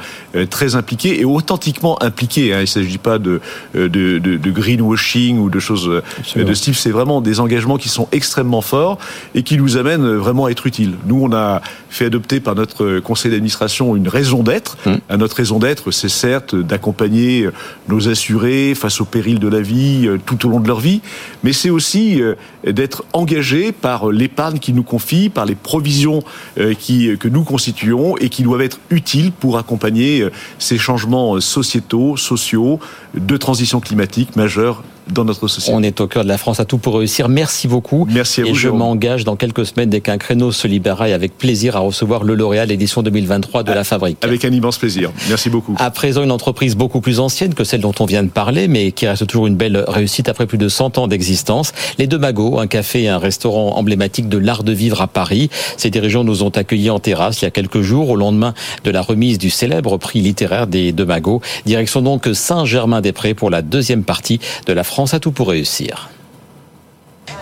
très 0.50 0.76
impliqués 0.76 1.20
et 1.20 1.26
authentiquement 1.26 2.02
impliqués. 2.04 2.54
hein. 2.54 2.58
Il 2.60 2.62
ne 2.62 2.66
s'agit 2.68 2.98
pas 3.00 3.18
de, 3.18 3.42
de, 3.74 3.88
de, 3.88 4.20
de 4.20 4.52
greenwashing 4.52 5.40
ou 5.40 5.50
de 5.50 5.60
choses 5.60 5.90
Absolument. 6.20 6.50
de 6.50 6.54
ce 6.54 6.64
type. 6.64 6.76
C'est 6.76 6.92
vraiment 6.92 7.22
des 7.22 7.40
engagements 7.40 7.78
qui 7.78 7.90
sont 7.90 8.08
extrêmement 8.12 8.62
forts 8.62 9.00
et 9.34 9.42
qui 9.44 9.58
nous 9.58 9.78
amènent 9.78 10.16
vraiment 10.16 10.46
à 10.46 10.52
être 10.52 10.68
utiles. 10.68 10.94
Nous, 11.08 11.20
on 11.24 11.34
a 11.34 11.62
fait 11.90 12.06
adopter 12.06 12.40
par 12.40 12.56
notre 12.56 13.00
conseil 13.00 13.32
d'administration 13.32 13.96
une 13.96 14.08
raison 14.08 14.27
d'être. 14.44 14.78
Mmh. 14.86 14.96
À 15.10 15.18
Notre 15.18 15.36
raison 15.36 15.60
d'être, 15.60 15.92
c'est 15.92 16.10
certes 16.10 16.56
d'accompagner 16.56 17.44
euh, 17.44 17.54
nos 17.88 18.10
assurés 18.10 18.74
face 18.76 19.02
aux 19.02 19.06
périls 19.06 19.40
de 19.40 19.48
la 19.48 19.62
vie 19.62 20.08
euh, 20.08 20.18
tout 20.24 20.46
au 20.46 20.50
long 20.50 20.60
de 20.60 20.68
leur 20.68 20.80
vie, 20.80 21.02
mais 21.44 21.54
c'est 21.54 21.70
aussi 21.70 22.22
euh, 22.22 22.36
d'être 22.66 23.04
engagé 23.14 23.72
par 23.72 24.10
l'épargne 24.10 24.60
qu'ils 24.60 24.76
nous 24.76 24.84
confient, 24.84 25.30
par 25.30 25.46
les 25.46 25.56
provisions 25.56 26.24
euh, 26.60 26.74
qui, 26.74 27.18
que 27.18 27.28
nous 27.28 27.44
constituons 27.44 28.18
et 28.18 28.30
qui 28.30 28.44
doivent 28.44 28.62
être 28.62 28.80
utiles 28.90 29.32
pour 29.32 29.58
accompagner 29.58 30.22
euh, 30.22 30.32
ces 30.60 30.78
changements 30.78 31.36
euh, 31.36 31.42
sociétaux, 31.42 32.18
sociaux, 32.18 32.80
de 33.16 33.38
transition 33.38 33.80
climatique 33.80 34.36
majeure 34.36 34.84
dans 35.12 35.26
notre 35.26 35.48
société. 35.48 35.76
On 35.76 35.84
est 35.84 36.00
au 36.02 36.08
cœur 36.08 36.24
de 36.24 36.28
la 36.28 36.38
France 36.38 36.60
à 36.60 36.66
tout 36.66 36.78
pour 36.78 36.98
réussir. 36.98 37.30
Merci 37.30 37.68
beaucoup. 37.68 38.08
Merci 38.10 38.42
à 38.42 38.46
et 38.46 38.50
vous, 38.50 38.56
je 38.56 38.62
Jérôme. 38.62 38.80
m'engage 38.80 39.24
dans 39.24 39.36
quelques 39.36 39.66
semaines, 39.66 39.90
dès 39.90 40.02
qu'un 40.02 40.18
créneau 40.18 40.52
se 40.52 40.68
libérera, 40.68 41.10
et 41.10 41.14
avec 41.14 41.38
plaisir 41.38 41.76
à 41.76 41.80
recevoir 41.80 42.24
le 42.24 42.36
lauréat 42.36 42.66
de 42.66 42.70
l'édition 42.70 43.02
2023 43.02 43.64
de 43.64 43.72
la 43.72 43.84
Fabrique. 43.84 44.18
Avec 44.22 44.44
un 44.46 44.52
immense 44.52 44.78
plaisir. 44.78 45.12
Merci 45.30 45.50
beaucoup. 45.50 45.76
À 45.80 45.92
présent, 45.92 46.24
une 46.24 46.32
entreprise 46.32 46.76
beaucoup 46.76 47.02
plus 47.02 47.20
ancienne 47.20 47.54
que 47.54 47.64
celle 47.64 47.82
dont 47.82 47.94
on 48.00 48.06
vient 48.06 48.24
de 48.24 48.30
parler, 48.30 48.68
mais 48.68 48.92
qui 48.92 49.08
reste 49.08 49.28
toujours 49.28 49.48
une 49.48 49.56
belle 49.56 49.84
réussite 49.88 50.30
après 50.30 50.46
plus 50.46 50.58
de 50.58 50.70
100 50.70 50.98
ans 50.98 51.08
d'existence. 51.08 51.72
Les 51.98 52.08
Deux 52.08 52.18
Magots, 52.18 52.60
un 52.60 52.68
café 52.68 53.04
et 53.04 53.10
un 53.10 53.18
restaurant 53.18 53.78
emblématique 53.78 54.30
de 54.30 54.38
l'art 54.38 54.64
de 54.64 54.72
vivre 54.72 55.02
à 55.02 55.08
Paris. 55.08 55.50
Ces 55.78 55.90
dirigeants 55.90 56.24
nous 56.24 56.44
ont 56.44 56.50
accueillis 56.50 56.90
en 56.90 57.00
terrasse 57.00 57.42
il 57.42 57.46
y 57.46 57.48
a 57.48 57.52
quelques 57.52 57.82
jours, 57.82 58.10
au 58.10 58.16
lendemain 58.16 58.54
de 58.84 58.92
la 58.92 59.02
remise 59.02 59.38
du 59.38 59.50
célèbre 59.50 59.98
prix 59.98 60.22
littéraire 60.22 60.68
des 60.68 60.92
Deux 60.92 61.06
Magots. 61.06 61.42
Direction 61.66 62.02
donc 62.02 62.28
Saint-Germain-des-Prés 62.34 63.34
pour 63.34 63.50
la 63.50 63.62
deuxième 63.62 64.04
partie 64.04 64.40
de 64.66 64.74
la 64.74 64.84
France 64.84 64.97
à 65.14 65.20
tout 65.20 65.32
pour 65.32 65.50
réussir. 65.50 66.10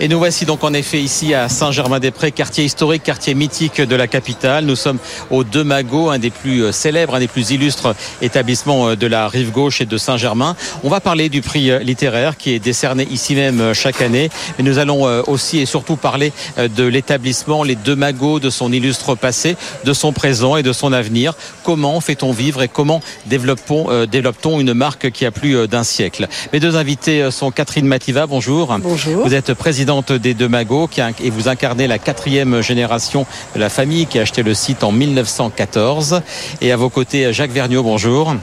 Et 0.01 0.09
nous 0.09 0.17
voici 0.17 0.43
donc 0.45 0.65
en 0.65 0.73
effet 0.73 0.99
ici 1.01 1.33
à 1.33 1.47
Saint-Germain-des-Prés, 1.47 2.33
quartier 2.33 2.65
historique, 2.65 3.01
quartier 3.01 3.33
mythique 3.33 3.79
de 3.79 3.95
la 3.95 4.07
capitale. 4.07 4.65
Nous 4.65 4.75
sommes 4.75 4.97
au 5.31 5.45
Deux 5.45 5.63
Magots, 5.63 6.09
un 6.09 6.19
des 6.19 6.31
plus 6.31 6.63
euh, 6.63 6.73
célèbres, 6.73 7.15
un 7.15 7.19
des 7.19 7.29
plus 7.29 7.51
illustres 7.51 7.95
établissements 8.21 8.89
euh, 8.89 8.95
de 8.97 9.07
la 9.07 9.29
rive 9.29 9.51
gauche 9.51 9.79
et 9.79 9.85
de 9.85 9.97
Saint-Germain. 9.97 10.57
On 10.83 10.89
va 10.89 10.99
parler 10.99 11.29
du 11.29 11.41
prix 11.41 11.71
euh, 11.71 11.79
littéraire 11.79 12.35
qui 12.35 12.51
est 12.51 12.59
décerné 12.59 13.07
ici 13.09 13.35
même 13.35 13.61
euh, 13.61 13.73
chaque 13.73 14.01
année. 14.01 14.29
Mais 14.57 14.65
nous 14.65 14.79
allons 14.79 15.07
euh, 15.07 15.21
aussi 15.27 15.59
et 15.59 15.65
surtout 15.65 15.95
parler 15.95 16.33
euh, 16.57 16.67
de 16.67 16.83
l'établissement, 16.83 17.63
les 17.63 17.75
Deux 17.75 17.95
Magots, 17.95 18.41
de 18.41 18.49
son 18.49 18.73
illustre 18.73 19.15
passé, 19.15 19.55
de 19.85 19.93
son 19.93 20.11
présent 20.11 20.57
et 20.57 20.63
de 20.63 20.73
son 20.73 20.91
avenir. 20.91 21.35
Comment 21.63 22.01
fait-on 22.01 22.33
vivre 22.33 22.61
et 22.61 22.67
comment 22.67 22.99
développons, 23.27 23.85
euh, 23.89 24.05
développe-t-on 24.05 24.59
une 24.59 24.73
marque 24.73 25.09
qui 25.11 25.25
a 25.25 25.31
plus 25.31 25.55
euh, 25.55 25.67
d'un 25.67 25.85
siècle? 25.85 26.27
Mes 26.51 26.59
deux 26.59 26.75
invités 26.75 27.21
euh, 27.21 27.31
sont 27.31 27.49
Catherine 27.49 27.87
Mativa, 27.87 28.27
bonjour. 28.27 28.77
Bonjour. 28.83 29.25
Vous 29.25 29.33
êtes 29.33 29.53
présidente 29.53 29.84
des 30.11 30.33
Deux 30.33 30.49
qui 30.87 31.01
et 31.01 31.29
vous 31.29 31.47
incarnez 31.47 31.87
la 31.87 31.99
quatrième 31.99 32.61
génération 32.61 33.25
de 33.55 33.59
la 33.59 33.69
famille 33.69 34.07
qui 34.07 34.19
a 34.19 34.23
acheté 34.23 34.43
le 34.43 34.53
site 34.53 34.83
en 34.83 34.91
1914. 34.91 36.21
Et 36.61 36.71
à 36.71 36.77
vos 36.77 36.89
côtés, 36.89 37.31
Jacques 37.33 37.51
Vergniaud, 37.51 37.83
bonjour. 37.83 38.35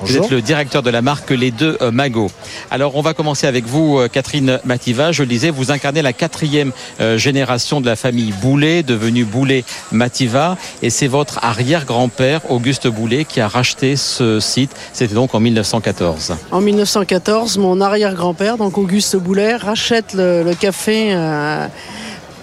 Vous 0.00 0.16
êtes 0.16 0.30
le 0.30 0.40
directeur 0.40 0.82
de 0.82 0.90
la 0.90 1.02
marque 1.02 1.30
Les 1.30 1.50
Deux 1.50 1.76
euh, 1.80 1.90
Magots. 1.90 2.30
Alors, 2.70 2.96
on 2.96 3.02
va 3.02 3.14
commencer 3.14 3.46
avec 3.46 3.66
vous, 3.66 3.98
euh, 3.98 4.08
Catherine 4.08 4.60
Mativa. 4.64 5.12
Je 5.12 5.22
le 5.22 5.28
disais, 5.28 5.50
vous 5.50 5.70
incarnez 5.70 6.02
la 6.02 6.12
quatrième 6.12 6.72
euh, 7.00 7.18
génération 7.18 7.80
de 7.80 7.86
la 7.86 7.96
famille 7.96 8.32
Boulet, 8.40 8.82
devenue 8.82 9.24
Boulet 9.24 9.64
Mativa. 9.90 10.56
Et 10.82 10.90
c'est 10.90 11.08
votre 11.08 11.38
arrière-grand-père, 11.42 12.50
Auguste 12.50 12.86
Boulet, 12.86 13.24
qui 13.24 13.40
a 13.40 13.48
racheté 13.48 13.96
ce 13.96 14.40
site. 14.40 14.70
C'était 14.92 15.14
donc 15.14 15.34
en 15.34 15.40
1914. 15.40 16.36
En 16.50 16.60
1914, 16.60 17.58
mon 17.58 17.80
arrière-grand-père, 17.80 18.56
donc 18.56 18.78
Auguste 18.78 19.16
Boulet, 19.16 19.56
rachète 19.56 20.14
le, 20.14 20.42
le 20.44 20.54
café 20.54 21.14
euh, 21.14 21.66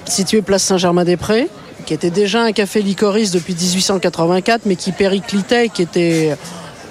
situé 0.05 0.41
place 0.41 0.63
Saint-Germain-des-Prés, 0.63 1.47
qui 1.85 1.93
était 1.93 2.09
déjà 2.09 2.43
un 2.43 2.51
café 2.51 2.81
licoriste 2.81 3.33
depuis 3.33 3.53
1884, 3.53 4.63
mais 4.65 4.75
qui 4.75 4.91
périclitait, 4.91 5.69
qui 5.69 5.81
était 5.81 6.35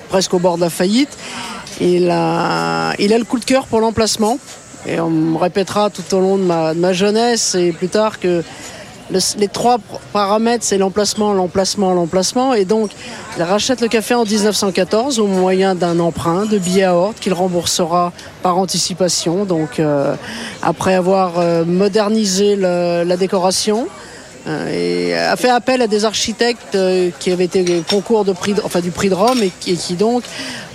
presque 0.08 0.34
au 0.34 0.38
bord 0.38 0.56
de 0.56 0.62
la 0.62 0.70
faillite. 0.70 1.16
Il 1.80 2.08
a, 2.10 2.94
le 2.98 3.24
coup 3.24 3.38
de 3.38 3.44
cœur 3.44 3.66
pour 3.66 3.80
l'emplacement. 3.80 4.38
Et 4.86 5.00
on 5.00 5.10
me 5.10 5.38
répétera 5.38 5.88
tout 5.90 6.14
au 6.14 6.20
long 6.20 6.36
de 6.36 6.42
ma, 6.42 6.92
jeunesse 6.92 7.54
et 7.54 7.72
plus 7.72 7.88
tard 7.88 8.20
que 8.20 8.42
le- 9.10 9.38
les 9.38 9.48
trois 9.48 9.78
paramètres, 10.12 10.64
c'est 10.64 10.76
l'emplacement, 10.78 11.32
l'emplacement, 11.32 11.92
l'emplacement. 11.94 12.52
Et 12.54 12.64
donc, 12.66 12.90
il 13.36 13.42
rachète 13.42 13.80
le 13.80 13.88
café 13.88 14.14
en 14.14 14.24
1914 14.24 15.18
au 15.20 15.26
moyen 15.26 15.74
d'un 15.74 15.98
emprunt 16.00 16.44
de 16.44 16.58
billets 16.58 16.84
à 16.84 16.94
ordre 16.94 17.18
qu'il 17.18 17.32
remboursera 17.32 18.12
par 18.42 18.58
anticipation. 18.58 19.44
Donc, 19.46 19.80
euh, 19.80 20.14
après 20.62 20.94
avoir 20.94 21.38
euh, 21.38 21.64
modernisé 21.64 22.56
la 22.56 23.16
décoration, 23.16 23.88
et 24.46 25.14
a 25.14 25.36
fait 25.36 25.48
appel 25.48 25.80
à 25.82 25.86
des 25.86 26.04
architectes 26.04 26.74
euh, 26.74 27.10
qui 27.18 27.30
avaient 27.30 27.44
été 27.46 27.82
concours 27.88 28.24
de 28.24 28.32
prix, 28.32 28.52
de- 28.52 28.60
enfin 28.62 28.80
du 28.80 28.90
prix 28.90 29.08
de 29.08 29.14
Rome 29.14 29.42
et 29.42 29.50
qui, 29.60 29.72
et 29.72 29.76
qui 29.76 29.94
donc 29.94 30.22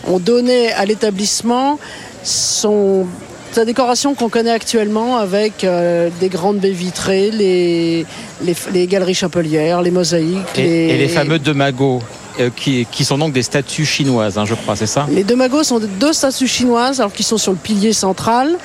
ont 0.08 0.20
donné 0.20 0.72
à 0.72 0.86
l'établissement 0.86 1.80
son 2.24 3.06
sa 3.52 3.66
décoration 3.66 4.14
qu'on 4.14 4.30
connaît 4.30 4.52
actuellement 4.52 5.18
avec 5.18 5.64
euh, 5.64 6.10
des 6.20 6.30
grandes 6.30 6.60
baies 6.60 6.70
vitrées, 6.70 7.32
les, 7.32 8.06
les, 8.44 8.56
les 8.72 8.86
galeries 8.86 9.16
chapelières, 9.16 9.82
les 9.82 9.90
mosaïques. 9.90 10.58
Et, 10.58 10.90
et 10.90 10.98
les 10.98 11.08
fameux 11.08 11.40
Deux 11.40 11.56
Magots, 11.56 12.00
euh, 12.40 12.52
qui, 12.56 12.86
qui 12.92 13.04
sont 13.04 13.18
donc 13.18 13.34
des 13.34 13.42
statues 13.42 13.88
chinoises, 13.88 14.38
hein, 14.38 14.46
je 14.46 14.54
crois, 14.54 14.76
c'est 14.76 14.86
ça? 14.86 15.08
Les 15.12 15.24
deux 15.24 15.36
magos 15.36 15.64
sont 15.64 15.80
deux 15.80 16.14
statues 16.14 16.48
chinoises, 16.48 17.00
alors 17.00 17.12
qui 17.12 17.24
sont 17.24 17.40
sur 17.40 17.52
le 17.52 17.58
pilier 17.58 17.92
central, 17.92 18.56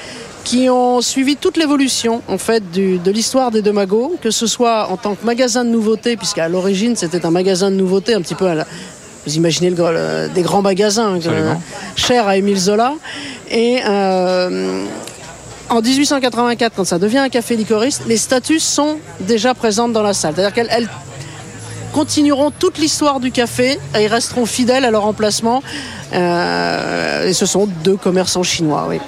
qui 0.45 0.69
ont 0.69 1.01
suivi 1.01 1.37
toute 1.37 1.57
l'évolution 1.57 2.21
en 2.29 2.37
fait 2.39 2.71
du- 2.71 2.99
de 2.99 3.11
l'histoire 3.11 3.51
des 3.51 3.63
deux 3.63 3.73
magos, 3.73 4.17
que 4.21 4.31
ce 4.31 4.47
soit 4.47 4.89
en 4.91 4.97
tant 4.99 5.15
que 5.15 5.25
magasin 5.25 5.65
de 5.65 5.71
nouveautés, 5.71 6.17
puisqu'à 6.17 6.49
l'origine 6.49 6.97
c'était 6.97 7.25
un 7.25 7.31
magasin 7.31 7.71
de 7.71 7.77
nouveautés, 7.77 8.15
un 8.15 8.21
petit 8.21 8.35
peu 8.35 8.47
à 8.47 8.55
la, 8.55 8.67
vous 9.27 9.37
imaginez 9.37 9.71
le, 9.71 9.77
le- 9.77 10.29
des 10.35 10.43
grands 10.43 10.61
magasins, 10.63 11.15
Absolument. 11.17 11.61
chers 11.97 12.29
à 12.29 12.37
Émile 12.37 12.59
Zola, 12.59 12.93
et 13.51 13.81
euh, 13.87 14.85
en 15.71 15.81
1884, 15.81 16.75
quand 16.77 16.85
ça 16.85 16.99
devient 16.99 17.19
un 17.19 17.31
café 17.31 17.57
licoriste, 17.57 18.03
les 18.07 18.19
statues 18.19 18.61
sont 18.61 18.99
déjà 19.21 19.55
présentes 19.55 19.95
dans 19.95 20.03
la 20.03 20.13
salle. 20.13 20.35
C'est-à-dire 20.37 20.53
qu'elles 20.55 20.69
elles 20.71 20.89
continueront 21.95 22.51
toute 22.51 22.77
l'histoire 22.77 23.19
du 23.19 23.31
café 23.31 23.79
et 23.97 24.03
ils 24.03 24.09
resteront 24.09 24.45
fidèles 24.45 24.85
à 24.85 24.91
leur 24.91 25.07
emplacement. 25.07 25.63
Euh, 26.13 27.29
et 27.29 27.33
ce 27.33 27.47
sont 27.47 27.67
deux 27.83 27.97
commerçants 27.97 28.43
chinois, 28.43 28.87
oui. 28.91 28.99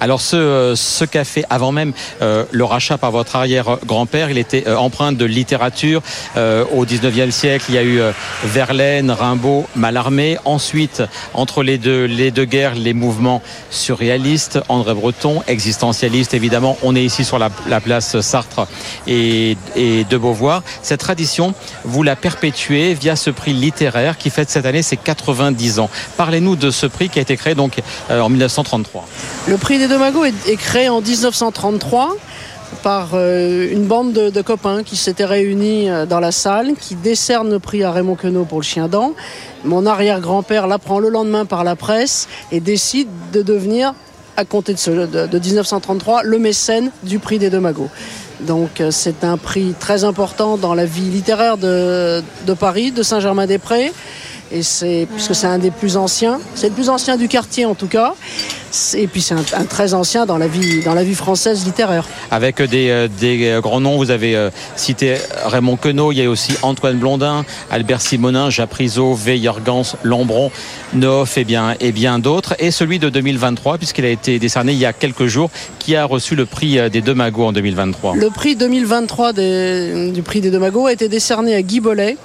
Alors 0.00 0.20
ce, 0.20 0.74
ce 0.76 1.04
café, 1.04 1.44
avant 1.50 1.72
même 1.72 1.92
le 2.20 2.64
rachat 2.64 2.98
par 2.98 3.10
votre 3.10 3.36
arrière-grand-père, 3.36 4.30
il 4.30 4.38
était 4.38 4.68
empreint 4.68 5.12
de 5.12 5.24
littérature. 5.24 6.02
au 6.36 6.84
19e 6.84 7.30
siècle, 7.30 7.66
il 7.68 7.74
y 7.74 7.78
a 7.78 7.82
eu 7.82 8.00
Verlaine, 8.44 9.10
Rimbaud, 9.10 9.66
Mallarmé. 9.76 10.38
Ensuite, 10.44 11.02
entre 11.34 11.62
les 11.62 11.78
deux, 11.78 12.04
les 12.04 12.30
deux 12.30 12.44
guerres, 12.44 12.74
les 12.74 12.94
mouvements 12.94 13.42
surréalistes, 13.70 14.58
André 14.68 14.94
Breton, 14.94 15.42
existentialiste 15.46 16.34
évidemment. 16.34 16.76
On 16.82 16.96
est 16.96 17.04
ici 17.04 17.24
sur 17.24 17.38
la, 17.38 17.50
place 17.80 18.20
Sartre 18.20 18.66
et, 19.06 19.56
et, 19.76 20.04
de 20.04 20.16
Beauvoir. 20.16 20.62
Cette 20.82 21.00
tradition, 21.00 21.54
vous 21.84 22.02
la 22.02 22.16
perpétuez 22.16 22.94
via 22.94 23.16
ce 23.16 23.30
prix 23.30 23.52
littéraire 23.52 24.18
qui 24.18 24.30
fête 24.30 24.50
cette 24.50 24.66
année 24.66 24.82
ses 24.82 24.96
90 24.96 25.78
ans. 25.78 25.90
Parlez-nous 26.16 26.56
de 26.56 26.70
ce 26.70 26.86
prix 26.86 27.08
qui 27.08 27.18
a 27.18 27.22
été 27.22 27.36
créé 27.36 27.54
donc 27.54 27.80
euh, 28.10 28.20
en 28.20 28.28
1933. 28.28 29.06
Le 29.48 29.56
prix 29.56 29.69
des 29.78 29.88
deux 29.88 29.98
magots 29.98 30.24
est, 30.24 30.56
créé 30.56 30.88
en 30.88 31.00
1933 31.00 32.16
par 32.82 33.10
euh, 33.14 33.70
une 33.70 33.84
bande 33.86 34.12
de, 34.12 34.42
copains 34.42 34.82
qui 34.82 34.96
s'étaient 34.96 35.24
réunis 35.24 35.88
euh, 35.88 36.06
dans 36.06 36.18
la 36.18 36.32
salle, 36.32 36.74
qui 36.80 36.94
décernent 36.94 37.50
le 37.50 37.58
prix 37.58 37.84
à 37.84 37.92
Raymond 37.92 38.16
Queneau 38.16 38.44
pour 38.44 38.58
le 38.58 38.64
chien 38.64 38.88
dent. 38.88 39.12
Mon 39.64 39.86
arrière-grand-père 39.86 40.66
l'apprend 40.66 40.98
le 40.98 41.08
lendemain 41.08 41.44
par 41.44 41.62
la 41.62 41.76
presse 41.76 42.26
et 42.50 42.60
décide 42.60 43.08
de 43.32 43.42
devenir, 43.42 43.94
à 44.36 44.44
compter 44.44 44.74
de, 44.74 45.26
de 45.26 45.38
1933, 45.38 46.22
le 46.24 46.38
mécène 46.38 46.90
du 47.02 47.18
prix 47.18 47.38
des 47.38 47.50
deux 47.50 47.60
magots. 47.60 47.90
Donc 48.40 48.80
euh, 48.80 48.90
c'est 48.90 49.24
un 49.24 49.36
prix 49.36 49.74
très 49.78 50.04
important 50.04 50.56
dans 50.56 50.74
la 50.74 50.86
vie 50.86 51.10
littéraire 51.10 51.58
de, 51.58 52.22
de 52.46 52.54
Paris, 52.54 52.90
de 52.90 53.02
Saint-Germain-des-Prés 53.02 53.92
et 54.52 54.62
c'est 54.62 55.06
puisque 55.12 55.34
c'est 55.34 55.46
un 55.46 55.58
des 55.58 55.70
plus 55.70 55.96
anciens, 55.96 56.40
c'est 56.54 56.68
le 56.68 56.74
plus 56.74 56.88
ancien 56.88 57.16
du 57.16 57.28
quartier 57.28 57.66
en 57.66 57.74
tout 57.74 57.86
cas, 57.86 58.14
et 58.94 59.06
puis 59.06 59.20
c'est 59.20 59.34
un, 59.34 59.64
très 59.64 59.94
ancien 59.94 60.26
dans 60.26 60.38
la 60.38 60.46
vie 60.46 60.82
dans 60.82 60.94
la 60.94 61.04
vie 61.04 61.14
française 61.14 61.64
littéraire. 61.64 62.06
Avec 62.30 62.62
des, 62.62 62.90
euh, 62.90 63.08
des 63.08 63.48
euh, 63.48 63.60
grands 63.60 63.80
noms, 63.80 63.96
vous 63.96 64.10
avez 64.10 64.36
euh, 64.36 64.50
cité 64.76 65.16
Raymond 65.44 65.76
Queneau, 65.76 66.12
il 66.12 66.18
y 66.18 66.24
a 66.24 66.30
aussi 66.30 66.52
Antoine 66.62 66.98
Blondin, 66.98 67.44
Albert 67.70 68.00
Simonin, 68.00 68.50
Japrisot, 68.50 69.14
Veillergans, 69.14 69.96
Lambron, 70.04 70.50
Neuf 70.92 71.38
et 71.38 71.44
bien 71.44 71.74
et 71.80 71.92
bien 71.92 72.18
d'autres, 72.18 72.54
et 72.58 72.70
celui 72.70 72.98
de 72.98 73.08
2023 73.08 73.78
puisqu'il 73.78 74.04
a 74.04 74.10
été 74.10 74.38
décerné 74.38 74.72
il 74.72 74.78
y 74.78 74.86
a 74.86 74.92
quelques 74.92 75.26
jours, 75.26 75.50
qui 75.78 75.96
a 75.96 76.04
reçu 76.04 76.34
le 76.36 76.46
prix 76.46 76.78
des 76.90 77.00
deux 77.00 77.14
magots 77.14 77.46
en 77.46 77.52
2023. 77.52 78.14
Le 78.16 78.30
prix 78.30 78.56
2023 78.56 79.32
du 79.32 80.22
prix 80.22 80.40
des 80.40 80.50
deux 80.50 80.58
magots 80.58 80.86
a 80.86 80.92
été 80.92 81.08
décerné 81.08 81.54
à 81.54 81.62
Guy 81.62 81.80
Bollet 81.80 82.16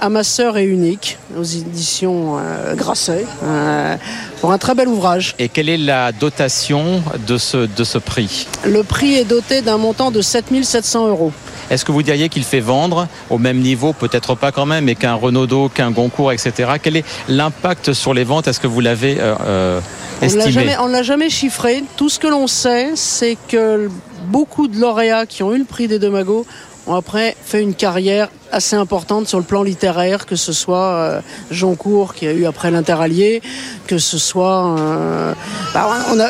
à 0.00 0.08
ma 0.08 0.24
sœur 0.24 0.56
est 0.56 0.64
unique 0.64 1.18
aux 1.38 1.42
éditions 1.42 2.38
euh, 2.38 2.74
Grasset 2.74 3.24
euh, 3.42 3.96
pour 4.40 4.52
un 4.52 4.58
très 4.58 4.74
bel 4.74 4.88
ouvrage. 4.88 5.34
Et 5.38 5.48
quelle 5.48 5.68
est 5.68 5.76
la 5.76 6.12
dotation 6.12 7.02
de 7.26 7.38
ce, 7.38 7.66
de 7.66 7.84
ce 7.84 7.98
prix? 7.98 8.46
Le 8.64 8.82
prix 8.82 9.14
est 9.14 9.24
doté 9.24 9.62
d'un 9.62 9.78
montant 9.78 10.10
de 10.10 10.20
7700 10.20 11.08
euros. 11.08 11.32
Est-ce 11.70 11.84
que 11.84 11.92
vous 11.92 12.02
diriez 12.02 12.28
qu'il 12.28 12.44
fait 12.44 12.60
vendre 12.60 13.08
au 13.28 13.38
même 13.38 13.58
niveau, 13.58 13.92
peut-être 13.92 14.34
pas 14.34 14.52
quand 14.52 14.66
même, 14.66 14.84
mais 14.84 14.94
qu'un 14.94 15.14
Renaudot, 15.14 15.68
qu'un 15.68 15.90
Goncourt, 15.90 16.32
etc. 16.32 16.72
Quel 16.82 16.96
est 16.96 17.04
l'impact 17.28 17.92
sur 17.92 18.14
les 18.14 18.24
ventes? 18.24 18.48
Est-ce 18.48 18.60
que 18.60 18.66
vous 18.66 18.80
l'avez 18.80 19.18
euh, 19.20 19.80
estimé? 20.22 20.76
On 20.80 20.86
ne 20.88 20.92
l'a 20.92 21.02
jamais 21.02 21.28
chiffré. 21.28 21.84
Tout 21.96 22.08
ce 22.08 22.18
que 22.18 22.26
l'on 22.26 22.46
sait, 22.46 22.92
c'est 22.94 23.36
que 23.48 23.90
beaucoup 24.28 24.68
de 24.68 24.78
lauréats 24.78 25.26
qui 25.26 25.42
ont 25.42 25.54
eu 25.54 25.58
le 25.58 25.64
prix 25.64 25.88
des 25.88 25.98
deux 25.98 26.10
magots 26.10 26.46
ont 26.86 26.94
après 26.94 27.36
fait 27.44 27.62
une 27.62 27.74
carrière 27.74 28.28
assez 28.52 28.76
importante 28.76 29.28
sur 29.28 29.38
le 29.38 29.44
plan 29.44 29.62
littéraire, 29.62 30.26
que 30.26 30.36
ce 30.36 30.52
soit 30.52 30.92
euh, 30.92 31.20
Jean 31.50 31.74
Cour 31.74 32.14
qui 32.14 32.26
a 32.26 32.32
eu 32.32 32.46
après 32.46 32.70
l'Interallié, 32.70 33.42
que 33.86 33.98
ce 33.98 34.18
soit 34.18 34.78
euh, 34.78 35.34
bah, 35.74 35.88
on 36.12 36.20
a 36.20 36.28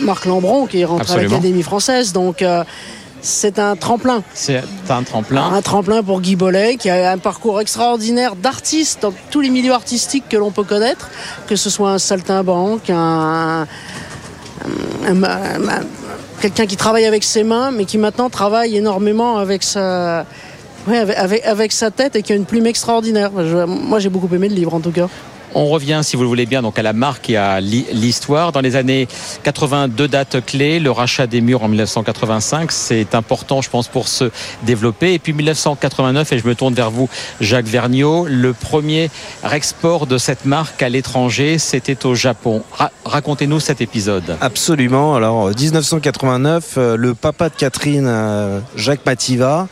Marc 0.00 0.24
Lambron 0.24 0.66
qui 0.66 0.80
est 0.80 0.84
rentré 0.84 1.14
à 1.14 1.22
l'Académie 1.22 1.62
française, 1.62 2.12
donc 2.12 2.42
euh, 2.42 2.64
c'est 3.20 3.58
un 3.58 3.74
tremplin. 3.76 4.22
C'est 4.34 4.62
un 4.90 5.02
tremplin. 5.02 5.52
Un 5.52 5.62
tremplin 5.62 6.02
pour 6.02 6.20
Guy 6.20 6.36
Bollet, 6.36 6.76
qui 6.76 6.90
a 6.90 7.12
un 7.12 7.18
parcours 7.18 7.60
extraordinaire 7.60 8.36
d'artiste 8.36 9.00
dans 9.02 9.14
tous 9.30 9.40
les 9.40 9.50
milieux 9.50 9.72
artistiques 9.72 10.28
que 10.28 10.36
l'on 10.36 10.50
peut 10.50 10.64
connaître, 10.64 11.08
que 11.46 11.56
ce 11.56 11.70
soit 11.70 11.90
un 11.90 11.98
saltimbanque, 11.98 12.90
un, 12.90 13.66
un, 15.06 15.14
quelqu'un 16.40 16.66
qui 16.66 16.76
travaille 16.76 17.06
avec 17.06 17.24
ses 17.24 17.44
mains, 17.44 17.70
mais 17.70 17.86
qui 17.86 17.96
maintenant 17.96 18.28
travaille 18.28 18.76
énormément 18.76 19.38
avec 19.38 19.62
sa, 19.62 20.26
avec, 20.86 21.44
avec, 21.44 21.72
sa 21.72 21.90
tête 21.90 22.16
et 22.16 22.22
qui 22.22 22.32
a 22.32 22.36
une 22.36 22.44
plume 22.44 22.66
extraordinaire. 22.66 23.30
moi, 23.66 23.98
j'ai 23.98 24.08
beaucoup 24.08 24.32
aimé 24.34 24.48
le 24.48 24.54
livre, 24.54 24.74
en 24.74 24.80
tout 24.80 24.92
cas. 24.92 25.08
On 25.56 25.66
revient, 25.66 26.00
si 26.02 26.16
vous 26.16 26.22
le 26.22 26.28
voulez 26.28 26.46
bien, 26.46 26.62
donc 26.62 26.80
à 26.80 26.82
la 26.82 26.92
marque 26.92 27.30
et 27.30 27.36
à 27.36 27.60
l'histoire. 27.60 28.50
Dans 28.50 28.60
les 28.60 28.74
années 28.74 29.06
82 29.44 30.08
dates 30.08 30.44
clés, 30.44 30.80
le 30.80 30.90
rachat 30.90 31.28
des 31.28 31.40
murs 31.40 31.62
en 31.62 31.68
1985, 31.68 32.72
c'est 32.72 33.14
important, 33.14 33.62
je 33.62 33.70
pense, 33.70 33.86
pour 33.86 34.08
se 34.08 34.32
développer. 34.64 35.14
Et 35.14 35.20
puis 35.20 35.32
1989, 35.32 36.32
et 36.32 36.38
je 36.38 36.46
me 36.46 36.56
tourne 36.56 36.74
vers 36.74 36.90
vous, 36.90 37.08
Jacques 37.40 37.66
Vergniaud, 37.66 38.26
le 38.28 38.52
premier 38.52 39.10
export 39.52 40.08
de 40.08 40.18
cette 40.18 40.44
marque 40.44 40.82
à 40.82 40.88
l'étranger, 40.88 41.58
c'était 41.58 42.04
au 42.04 42.16
Japon. 42.16 42.64
Racontez-nous 43.04 43.60
cet 43.60 43.80
épisode. 43.80 44.36
Absolument. 44.40 45.14
Alors, 45.14 45.50
1989, 45.50 46.74
euh, 46.76 46.96
le 46.96 47.14
papa 47.14 47.48
de 47.48 47.54
Catherine, 47.54 48.06
euh, 48.08 48.58
Jacques 48.74 49.06
Mativa, 49.06 49.68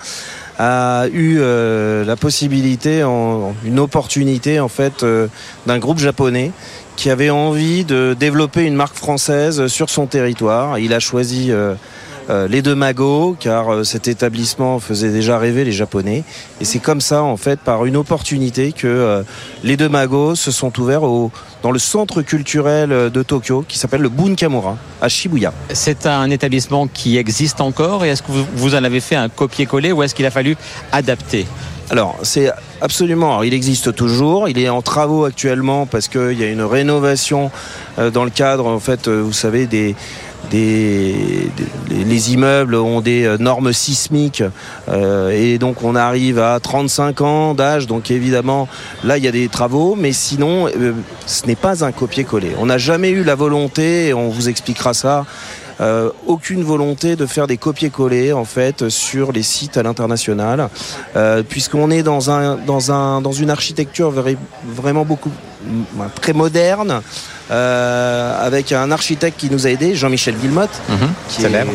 a 0.64 1.08
eu 1.08 1.38
euh, 1.40 2.04
la 2.04 2.14
possibilité, 2.14 3.00
une 3.00 3.80
opportunité 3.80 4.60
en 4.60 4.68
fait 4.68 5.02
euh, 5.02 5.26
d'un 5.66 5.80
groupe 5.80 5.98
japonais 5.98 6.52
qui 6.94 7.10
avait 7.10 7.30
envie 7.30 7.84
de 7.84 8.14
développer 8.18 8.64
une 8.64 8.76
marque 8.76 8.94
française 8.94 9.66
sur 9.66 9.90
son 9.90 10.06
territoire. 10.06 10.78
Il 10.78 10.94
a 10.94 11.00
choisi 11.00 11.50
euh, 12.28 12.42
euh, 12.42 12.48
les 12.48 12.62
deux 12.62 12.74
magots, 12.74 13.36
car 13.38 13.72
euh, 13.72 13.84
cet 13.84 14.08
établissement 14.08 14.78
faisait 14.80 15.10
déjà 15.10 15.38
rêver 15.38 15.64
les 15.64 15.72
Japonais. 15.72 16.24
Et 16.60 16.64
c'est 16.64 16.78
comme 16.78 17.00
ça, 17.00 17.22
en 17.22 17.36
fait, 17.36 17.60
par 17.60 17.84
une 17.86 17.96
opportunité, 17.96 18.72
que 18.72 18.86
euh, 18.86 19.22
les 19.62 19.76
deux 19.76 19.88
magots 19.88 20.34
se 20.34 20.50
sont 20.50 20.78
ouverts 20.80 21.02
dans 21.62 21.70
le 21.70 21.78
centre 21.78 22.22
culturel 22.22 23.10
de 23.10 23.22
Tokyo, 23.22 23.64
qui 23.66 23.78
s'appelle 23.78 24.00
le 24.00 24.08
Bunkamura, 24.08 24.76
à 25.00 25.08
Shibuya. 25.08 25.52
C'est 25.72 26.06
un 26.06 26.30
établissement 26.30 26.86
qui 26.86 27.16
existe 27.16 27.60
encore, 27.60 28.04
et 28.04 28.10
est-ce 28.10 28.22
que 28.22 28.32
vous, 28.32 28.74
en 28.74 28.84
avez 28.84 29.00
fait 29.00 29.16
un 29.16 29.28
copier-coller, 29.28 29.92
ou 29.92 30.02
est-ce 30.02 30.14
qu'il 30.14 30.26
a 30.26 30.30
fallu 30.30 30.56
adapter? 30.90 31.46
Alors, 31.90 32.16
c'est 32.22 32.50
absolument. 32.80 33.42
il 33.42 33.52
existe 33.52 33.94
toujours. 33.94 34.48
Il 34.48 34.58
est 34.58 34.70
en 34.70 34.80
travaux 34.80 35.24
actuellement 35.24 35.84
parce 35.84 36.08
qu'il 36.08 36.40
y 36.40 36.42
a 36.42 36.48
une 36.48 36.62
rénovation 36.62 37.50
dans 37.98 38.24
le 38.24 38.30
cadre, 38.30 38.66
en 38.66 38.78
fait, 38.78 39.08
vous 39.08 39.34
savez, 39.34 39.66
des, 39.66 39.94
les 40.52 42.32
immeubles 42.32 42.74
ont 42.74 43.00
des 43.00 43.24
euh, 43.24 43.38
normes 43.38 43.72
sismiques 43.72 44.42
euh, 44.88 45.30
et 45.30 45.58
donc 45.58 45.82
on 45.82 45.94
arrive 45.94 46.38
à 46.38 46.58
35 46.60 47.20
ans 47.20 47.54
d'âge. 47.54 47.86
Donc 47.86 48.10
évidemment, 48.10 48.68
là 49.04 49.18
il 49.18 49.24
y 49.24 49.28
a 49.28 49.32
des 49.32 49.48
travaux, 49.48 49.94
mais 49.96 50.12
sinon 50.12 50.68
euh, 50.68 50.92
ce 51.26 51.46
n'est 51.46 51.56
pas 51.56 51.84
un 51.84 51.92
copier-coller. 51.92 52.52
On 52.58 52.66
n'a 52.66 52.78
jamais 52.78 53.10
eu 53.10 53.24
la 53.24 53.34
volonté, 53.34 54.08
et 54.08 54.14
on 54.14 54.28
vous 54.28 54.48
expliquera 54.48 54.94
ça. 54.94 55.24
aucune 56.26 56.62
volonté 56.62 57.16
de 57.16 57.26
faire 57.26 57.46
des 57.46 57.56
copier-coller 57.56 58.32
en 58.32 58.44
fait 58.44 58.88
sur 58.88 59.32
les 59.32 59.42
sites 59.42 59.76
à 59.76 59.82
l'international, 59.82 60.68
puisqu'on 61.48 61.90
est 61.90 62.04
dans 62.04 62.30
un 62.30 62.56
dans 62.56 62.92
un 62.92 63.20
dans 63.20 63.32
une 63.32 63.50
architecture 63.50 64.12
vraiment 64.64 65.04
beaucoup 65.04 65.32
très 66.20 66.32
moderne, 66.32 67.02
euh, 67.52 68.46
avec 68.46 68.72
un 68.72 68.90
architecte 68.90 69.38
qui 69.38 69.50
nous 69.50 69.66
a 69.66 69.70
aidé, 69.70 69.94
Jean-Michel 69.94 70.34
Villemotte, 70.36 70.70
mhm. 70.88 70.96
qui 71.28 71.44
est 71.44 71.54
un 71.54 71.66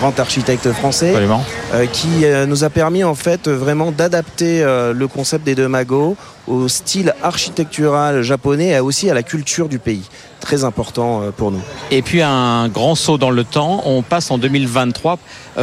grand 0.00 0.18
architecte 0.18 0.72
français, 0.72 1.14
euh, 1.74 1.86
qui 1.86 2.24
euh, 2.24 2.44
nous 2.44 2.64
a 2.64 2.70
permis 2.70 3.04
en 3.04 3.14
fait 3.14 3.48
vraiment 3.48 3.92
d'adapter 3.92 4.64
le 4.64 5.06
concept 5.06 5.44
des 5.44 5.54
deux 5.54 5.68
magots 5.68 6.16
au 6.48 6.66
style 6.66 7.14
architectural 7.22 8.22
japonais 8.22 8.70
et 8.70 8.80
aussi 8.80 9.08
à 9.08 9.14
la 9.14 9.22
culture 9.22 9.68
du 9.68 9.78
pays 9.78 10.02
très 10.40 10.64
important 10.64 11.22
pour 11.36 11.52
nous. 11.52 11.60
Et 11.92 12.02
puis 12.02 12.20
un 12.20 12.66
grand 12.66 12.96
saut 12.96 13.16
dans 13.16 13.30
le 13.30 13.44
temps, 13.44 13.82
on 13.86 14.02
passe 14.02 14.32
en 14.32 14.38
2023. 14.38 15.18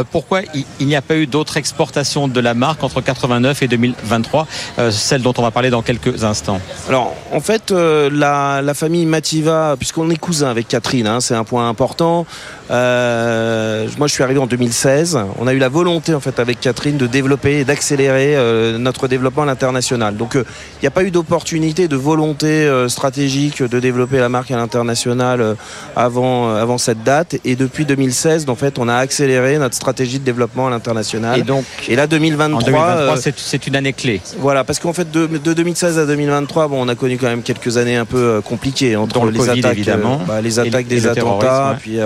Pourquoi 0.09 0.39
il 0.79 0.87
n'y 0.87 0.95
a 0.95 1.01
pas 1.01 1.17
eu 1.17 1.27
d'autres 1.27 1.57
exportations 1.57 2.29
de 2.29 2.39
la 2.39 2.53
marque 2.53 2.81
entre 2.81 3.01
89 3.01 3.61
et 3.61 3.67
2023, 3.67 4.47
celle 4.89 5.21
dont 5.21 5.33
on 5.37 5.41
va 5.41 5.51
parler 5.51 5.69
dans 5.69 5.81
quelques 5.81 6.23
instants? 6.23 6.61
Alors 6.87 7.13
en 7.33 7.41
fait, 7.41 7.71
la, 7.71 8.61
la 8.61 8.73
famille 8.73 9.05
Mativa 9.05 9.48
puisqu'on 9.77 10.09
est 10.09 10.17
cousin 10.17 10.49
avec 10.49 10.67
Catherine, 10.67 11.07
hein, 11.07 11.19
c'est 11.19 11.35
un 11.35 11.43
point 11.43 11.67
important. 11.69 12.25
Euh, 12.71 13.87
moi, 13.97 14.07
je 14.07 14.13
suis 14.13 14.23
arrivé 14.23 14.39
en 14.39 14.45
2016. 14.47 15.17
On 15.39 15.47
a 15.47 15.53
eu 15.53 15.57
la 15.57 15.69
volonté, 15.69 16.13
en 16.13 16.19
fait, 16.19 16.39
avec 16.39 16.59
Catherine, 16.59 16.97
de 16.97 17.07
développer 17.07 17.59
et 17.59 17.63
d'accélérer 17.65 18.35
euh, 18.35 18.77
notre 18.77 19.07
développement 19.07 19.43
à 19.43 19.45
l'international. 19.45 20.15
Donc, 20.15 20.35
euh, 20.35 20.43
il 20.75 20.83
n'y 20.83 20.87
a 20.87 20.91
pas 20.91 21.03
eu 21.03 21.11
d'opportunité, 21.11 21.87
de 21.87 21.95
volonté 21.95 22.47
euh, 22.47 22.87
stratégique 22.89 23.63
de 23.63 23.79
développer 23.79 24.17
la 24.19 24.29
marque 24.29 24.51
à 24.51 24.57
l'international 24.57 25.41
euh, 25.41 25.55
avant, 25.95 26.53
avant 26.55 26.77
cette 26.77 27.03
date. 27.03 27.35
Et 27.45 27.55
depuis 27.55 27.85
2016, 27.85 28.45
en 28.49 28.55
fait, 28.55 28.77
on 28.79 28.87
a 28.87 28.95
accéléré 28.95 29.57
notre 29.57 29.75
stratégie 29.75 30.19
de 30.19 30.23
développement 30.25 30.67
à 30.67 30.69
l'international. 30.69 31.39
Et 31.39 31.43
donc, 31.43 31.65
Et 31.87 31.95
là, 31.95 32.07
2023, 32.07 32.59
en 32.59 32.61
2023, 32.65 33.13
euh, 33.15 33.15
c'est- 33.19 33.67
une 33.67 33.75
année 33.75 33.93
clé. 33.93 34.21
voilà, 34.39 34.63
parce 34.63 34.79
qu'en 34.79 34.93
fait, 34.93 35.11
de, 35.11 35.27
de 35.27 35.53
2016 35.53 35.99
à 35.99 36.05
2023, 36.05 36.67
bon, 36.69 36.85
on 36.85 36.87
a 36.87 36.95
connu 36.95 37.17
quand 37.17 37.27
même 37.27 37.41
quelques 37.41 37.77
années 37.77 37.97
un 37.97 38.05
peu 38.05 38.17
euh, 38.17 38.41
compliquées 38.41 38.95
entre 38.95 39.25
le 39.25 39.31
les 39.31 39.37
Covid, 39.37 39.59
attaques, 39.59 39.73
évidemment, 39.73 40.21
bah, 40.27 40.39
les 40.41 40.59
attaques 40.59 40.87
des 40.87 41.05
attentats, 41.07 41.75
terrorisme, 41.75 41.77
puis 41.81 41.99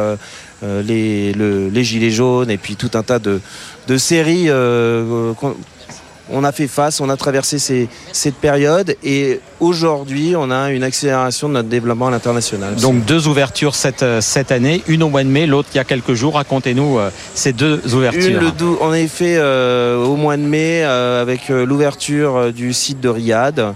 les, 0.84 1.34
le- 1.34 1.70
les 1.70 1.84
gilets 1.84 2.12
jaunes, 2.12 2.50
et 2.50 2.58
puis 2.58 2.76
tout 2.76 2.92
un 2.94 3.04
tas 3.04 3.20
de, 3.20 3.40
de 3.88 3.98
séries. 3.98 4.48
On 6.30 6.44
a 6.44 6.52
fait 6.52 6.68
face, 6.68 7.02
on 7.02 7.10
a 7.10 7.18
traversé 7.18 7.60
ces, 7.60 7.90
cette 8.12 8.36
période, 8.36 8.96
et 9.04 9.40
aujourd'hui, 9.60 10.36
on 10.38 10.52
a 10.52 10.72
une 10.72 10.84
accélération 10.84 11.50
de 11.50 11.54
notre 11.54 11.70
développement 11.70 12.08
à 12.08 12.12
l'international. 12.12 12.76
Donc 12.76 13.04
deux 13.06 13.28
ouvertures 13.28 13.76
cette, 13.76 14.04
euh, 14.04 14.22
cette 14.22 14.52
année, 14.52 14.82
une 14.88 15.04
au 15.04 15.10
mois 15.10 15.24
de 15.24 15.30
mai, 15.30 15.46
l'autre 15.46 15.70
il 15.74 15.78
y 15.78 15.80
a 15.80 15.84
quelques 15.84 16.14
jours. 16.14 16.36
Racontez-nous 16.36 16.98
euh, 16.98 17.10
ces 17.34 17.52
deux 17.54 17.82
ouvertures. 17.94 18.26
Une, 18.28 18.40
le 18.40 18.52
dou- 18.52 18.78
on 18.82 18.90
avait 18.90 19.08
fait 19.08 19.36
euh, 19.38 20.04
au 20.04 20.16
mois 20.16 20.38
de 20.38 20.44
mai 20.44 20.84
euh, 20.84 21.22
avec 21.22 21.50
l'ouverture 21.50 22.52
du 22.54 22.74
site 22.74 23.00
de 23.02 23.10
Riyad, 23.10 23.74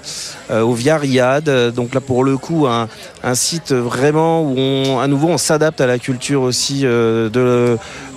au 0.49 0.73
Via 0.73 0.97
Riyad. 0.97 1.73
Donc 1.73 1.93
là, 1.93 2.01
pour 2.01 2.23
le 2.23 2.38
coup, 2.38 2.65
un, 2.67 2.88
un 3.23 3.36
site 3.36 3.73
vraiment 3.73 4.41
où, 4.43 4.55
on, 4.57 4.99
à 4.99 5.07
nouveau, 5.07 5.27
on 5.27 5.38
s'adapte 5.38 5.81
à 5.81 5.88
la 5.88 5.99
culture 5.99 6.41
aussi 6.41 6.81
de, 6.83 7.29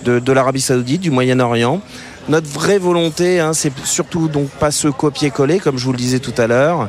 de, 0.05 0.19
de 0.19 0.33
l'Arabie 0.33 0.61
Saoudite, 0.61 1.01
du 1.01 1.11
Moyen-Orient. 1.11 1.81
Notre 2.31 2.49
vraie 2.49 2.79
volonté, 2.79 3.41
hein, 3.41 3.53
c'est 3.53 3.73
surtout 3.83 4.29
donc 4.29 4.51
pas 4.51 4.71
ce 4.71 4.87
copier-coller, 4.87 5.59
comme 5.59 5.79
je 5.79 5.85
vous 5.85 5.91
le 5.91 5.99
disais 5.99 6.21
tout 6.21 6.35
à 6.39 6.47
l'heure. 6.47 6.89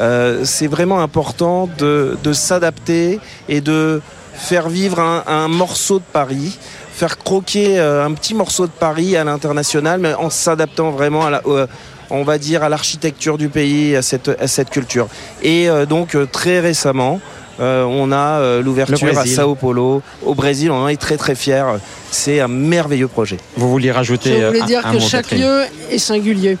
Euh, 0.00 0.44
c'est 0.44 0.66
vraiment 0.66 1.00
important 1.00 1.66
de, 1.78 2.14
s'adapter 2.34 3.18
et 3.48 3.62
de 3.62 4.02
faire 4.34 4.68
vivre 4.68 5.00
un, 5.00 5.48
morceau 5.48 5.98
de 5.98 6.04
Paris 6.12 6.58
faire 6.92 7.16
croquer 7.16 7.80
euh, 7.80 8.04
un 8.04 8.12
petit 8.12 8.34
morceau 8.34 8.66
de 8.66 8.72
Paris 8.72 9.16
à 9.16 9.24
l'international, 9.24 9.98
mais 9.98 10.12
en 10.12 10.28
s'adaptant 10.28 10.90
vraiment 10.90 11.24
à 11.24 11.40
euh, 11.46 11.66
on 12.10 12.22
va 12.22 12.36
dire, 12.36 12.62
à 12.62 12.68
l'architecture 12.68 13.38
du 13.38 13.48
pays, 13.48 13.96
à 13.96 14.02
cette, 14.02 14.68
culture. 14.68 15.08
Et 15.42 15.68
donc 15.88 16.14
très 16.30 16.60
récemment, 16.60 17.22
euh, 17.62 17.84
on 17.84 18.10
a 18.12 18.40
euh, 18.40 18.62
l'ouverture 18.62 19.08
à 19.08 19.12
Brésil. 19.12 19.36
Sao 19.36 19.54
Paulo, 19.54 20.02
au 20.24 20.34
Brésil. 20.34 20.70
On 20.70 20.82
en 20.84 20.88
est 20.88 21.00
très 21.00 21.16
très 21.16 21.34
fiers. 21.34 21.64
C'est 22.10 22.40
un 22.40 22.48
merveilleux 22.48 23.08
projet. 23.08 23.38
Vous 23.56 23.70
vouliez 23.70 23.92
rajouter 23.92 24.30
Je 24.40 24.46
voulais 24.46 24.60
euh, 24.60 24.62
un- 24.62 24.66
dire 24.66 24.86
un 24.86 24.90
que 24.92 24.96
mot, 24.98 25.08
chaque 25.08 25.28
Catherine 25.28 25.44
lieu 25.46 25.62
est 25.90 25.98
singulier. 25.98 26.58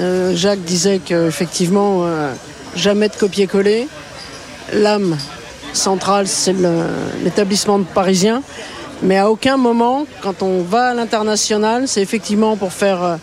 Euh, 0.00 0.34
Jacques 0.34 0.62
disait 0.62 1.00
qu'effectivement, 1.04 2.02
euh, 2.04 2.32
jamais 2.76 3.08
de 3.08 3.14
copier-coller. 3.16 3.88
L'âme 4.72 5.16
centrale, 5.72 6.26
c'est 6.26 6.54
l'établissement 7.24 7.80
parisien. 7.82 8.42
Mais 9.02 9.18
à 9.18 9.30
aucun 9.30 9.56
moment, 9.56 10.06
quand 10.22 10.42
on 10.42 10.62
va 10.62 10.90
à 10.90 10.94
l'international, 10.94 11.88
c'est 11.88 12.00
effectivement 12.02 12.56
pour 12.56 12.72
faire 12.72 13.02
euh, 13.02 13.16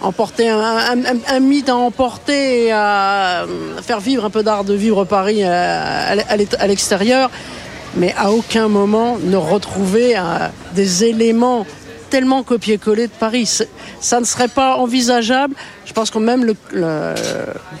emporter 0.00 0.48
un, 0.48 1.40
mythe 1.40 1.68
à 1.68 1.76
emporter 1.76 2.66
et 2.66 2.72
à 2.72 3.42
euh, 3.42 3.46
faire 3.82 4.00
vivre 4.00 4.24
un 4.24 4.30
peu 4.30 4.42
d'art 4.42 4.64
de 4.64 4.74
vivre 4.74 5.04
Paris 5.04 5.44
à, 5.44 6.10
à 6.10 6.66
l'extérieur, 6.66 7.30
mais 7.96 8.14
à 8.16 8.30
aucun 8.32 8.68
moment 8.68 9.18
ne 9.22 9.36
retrouver 9.36 10.16
euh, 10.16 10.48
des 10.74 11.04
éléments 11.04 11.66
tellement 12.14 12.44
copier-coller 12.44 13.08
de 13.08 13.12
Paris. 13.12 13.58
Ça 14.00 14.20
ne 14.20 14.24
serait 14.24 14.46
pas 14.46 14.76
envisageable. 14.76 15.56
Je 15.84 15.92
pense 15.92 16.10
que 16.10 16.18
même 16.18 16.44
le, 16.44 16.54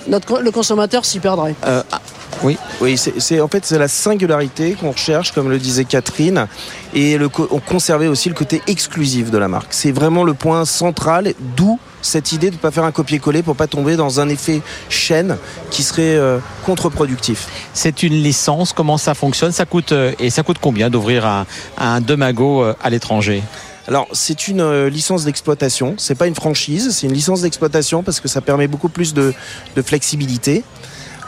notre, 0.08 0.40
le 0.40 0.50
consommateur 0.50 1.04
s'y 1.04 1.20
perdrait. 1.20 1.54
Euh, 1.64 1.84
ah, 1.92 2.00
oui, 2.42 2.58
Oui, 2.80 2.98
c'est 2.98 3.40
en 3.40 3.46
fait 3.46 3.64
c'est 3.64 3.78
la 3.78 3.86
singularité 3.86 4.72
qu'on 4.72 4.90
recherche, 4.90 5.30
comme 5.30 5.50
le 5.50 5.58
disait 5.58 5.84
Catherine, 5.84 6.48
et 6.94 7.16
le, 7.16 7.30
on 7.50 7.60
conservait 7.60 8.08
aussi 8.08 8.28
le 8.28 8.34
côté 8.34 8.60
exclusif 8.66 9.30
de 9.30 9.38
la 9.38 9.46
marque. 9.46 9.72
C'est 9.72 9.92
vraiment 9.92 10.24
le 10.24 10.34
point 10.34 10.64
central, 10.64 11.32
d'où 11.56 11.78
cette 12.04 12.32
idée 12.32 12.50
de 12.50 12.56
ne 12.56 12.60
pas 12.60 12.70
faire 12.70 12.84
un 12.84 12.92
copier-coller 12.92 13.42
pour 13.42 13.56
pas 13.56 13.66
tomber 13.66 13.96
dans 13.96 14.20
un 14.20 14.28
effet 14.28 14.60
chaîne 14.88 15.38
qui 15.70 15.82
serait 15.82 16.16
euh, 16.16 16.38
contre-productif. 16.64 17.48
c'est 17.72 18.02
une 18.02 18.14
licence. 18.14 18.72
Comment 18.72 18.98
ça 18.98 19.14
fonctionne? 19.14 19.52
Ça 19.52 19.64
coûte 19.64 19.92
euh, 19.92 20.12
et 20.18 20.30
ça 20.30 20.42
coûte 20.42 20.58
combien 20.60 20.90
d'ouvrir 20.90 21.26
un, 21.26 21.46
un 21.78 22.00
Demago 22.00 22.62
euh, 22.62 22.74
à 22.82 22.90
l'étranger? 22.90 23.42
Alors, 23.86 24.06
c'est 24.12 24.48
une 24.48 24.60
euh, 24.62 24.88
licence 24.88 25.24
d'exploitation. 25.24 25.94
C'est 25.98 26.14
pas 26.14 26.26
une 26.26 26.34
franchise, 26.34 26.90
c'est 26.92 27.06
une 27.06 27.12
licence 27.12 27.42
d'exploitation 27.42 28.02
parce 28.02 28.20
que 28.20 28.28
ça 28.28 28.40
permet 28.40 28.66
beaucoup 28.66 28.88
plus 28.88 29.12
de, 29.12 29.34
de 29.76 29.82
flexibilité. 29.82 30.64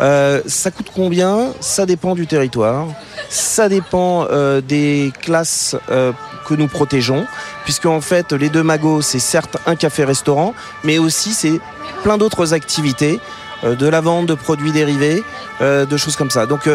Euh, 0.00 0.42
ça 0.46 0.70
coûte 0.70 0.90
combien? 0.94 1.52
Ça 1.61 1.87
dépend 1.87 2.14
du 2.14 2.26
territoire. 2.26 2.87
Ça 3.28 3.68
dépend 3.68 4.26
euh, 4.30 4.61
des 4.61 5.12
classes 5.20 5.76
euh, 5.90 6.12
que 6.46 6.54
nous 6.54 6.68
protégeons, 6.68 7.26
puisque 7.64 7.87
en 7.87 8.00
fait, 8.00 8.32
les 8.32 8.48
deux 8.48 8.62
magos, 8.62 9.02
c'est 9.02 9.18
certes 9.18 9.56
un 9.66 9.74
café-restaurant, 9.74 10.54
mais 10.85 10.98
aussi 10.98 11.32
c'est 11.32 11.61
plein 12.02 12.18
d'autres 12.18 12.54
activités, 12.54 13.20
de 13.64 13.88
la 13.88 14.00
vente 14.02 14.26
de 14.26 14.35
produits 14.35 14.70
dérivés, 14.70 15.24
de 15.61 15.96
choses 15.96 16.14
comme 16.14 16.30
ça. 16.30 16.46
Donc, 16.46 16.68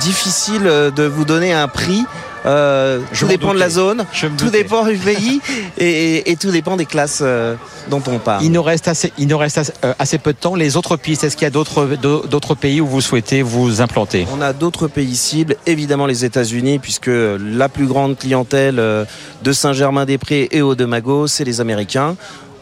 difficile 0.00 0.64
de 0.64 1.04
vous 1.04 1.24
donner 1.24 1.54
un 1.54 1.68
prix. 1.68 2.04
Euh, 2.46 3.00
tout 3.18 3.26
dépend 3.26 3.54
de 3.54 3.58
la 3.58 3.70
zone. 3.70 4.04
Tout 4.36 4.50
dépend 4.50 4.84
du 4.84 4.96
pays 4.98 5.40
et, 5.78 5.84
et- 6.16 6.30
et 6.30 6.36
tout 6.36 6.50
dépend 6.50 6.76
des 6.76 6.84
classes 6.84 7.20
euh, 7.22 7.54
dont 7.88 8.02
on 8.06 8.18
parle. 8.18 8.44
Il 8.44 8.52
nous 8.52 8.62
reste 8.62 8.86
assez, 8.88 9.12
il 9.18 9.28
nous 9.28 9.38
reste 9.38 9.58
assez, 9.58 9.72
euh, 9.84 9.94
assez 9.98 10.18
peu 10.18 10.32
de 10.32 10.38
temps. 10.38 10.54
Les 10.54 10.76
autres 10.76 10.96
pistes, 10.96 11.24
est-ce 11.24 11.36
qu'il 11.36 11.44
y 11.44 11.46
a 11.46 11.50
d'autres 11.50 11.86
d'autres 12.28 12.54
pays 12.54 12.80
où 12.80 12.86
vous 12.86 13.00
souhaitez 13.00 13.42
vous 13.42 13.80
implanter? 13.80 14.26
On 14.36 14.42
a 14.42 14.52
d'autres 14.52 14.88
pays 14.88 15.16
cibles, 15.16 15.56
évidemment 15.66 16.06
les 16.06 16.24
États-Unis, 16.24 16.78
puisque 16.78 17.10
la 17.10 17.68
plus 17.68 17.86
grande 17.86 18.18
clientèle 18.18 18.78
euh, 18.78 19.04
de 19.42 19.52
Saint-Germain-des-Prés 19.52 20.48
et 20.52 20.60
au 20.62 20.74
Demago, 20.74 21.26
c'est 21.26 21.44
les 21.44 21.60
Américains. 21.60 22.16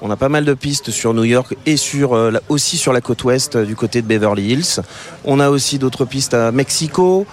On 0.05 0.11
a 0.11 0.17
pas 0.17 0.29
mal 0.29 0.45
de 0.45 0.55
pistes 0.55 0.91
sur 0.91 1.15
New 1.15 1.23
York 1.25 1.55
et 1.67 1.77
sur, 1.77 2.15
euh, 2.15 2.33
aussi 2.49 2.77
sur 2.77 2.93
la 2.93 3.01
côte 3.01 3.23
ouest 3.25 3.55
euh, 3.57 3.65
du 3.65 3.77
côté 3.77 4.03
de 4.03 4.07
Beverly 4.07 4.53
Hills. 4.53 4.81
On 5.25 5.39
a 5.41 5.49
aussi 5.51 5.79
d'autres 5.79 6.05
pistes 6.05 6.35
à 6.35 6.51
Mexico, 6.53 7.25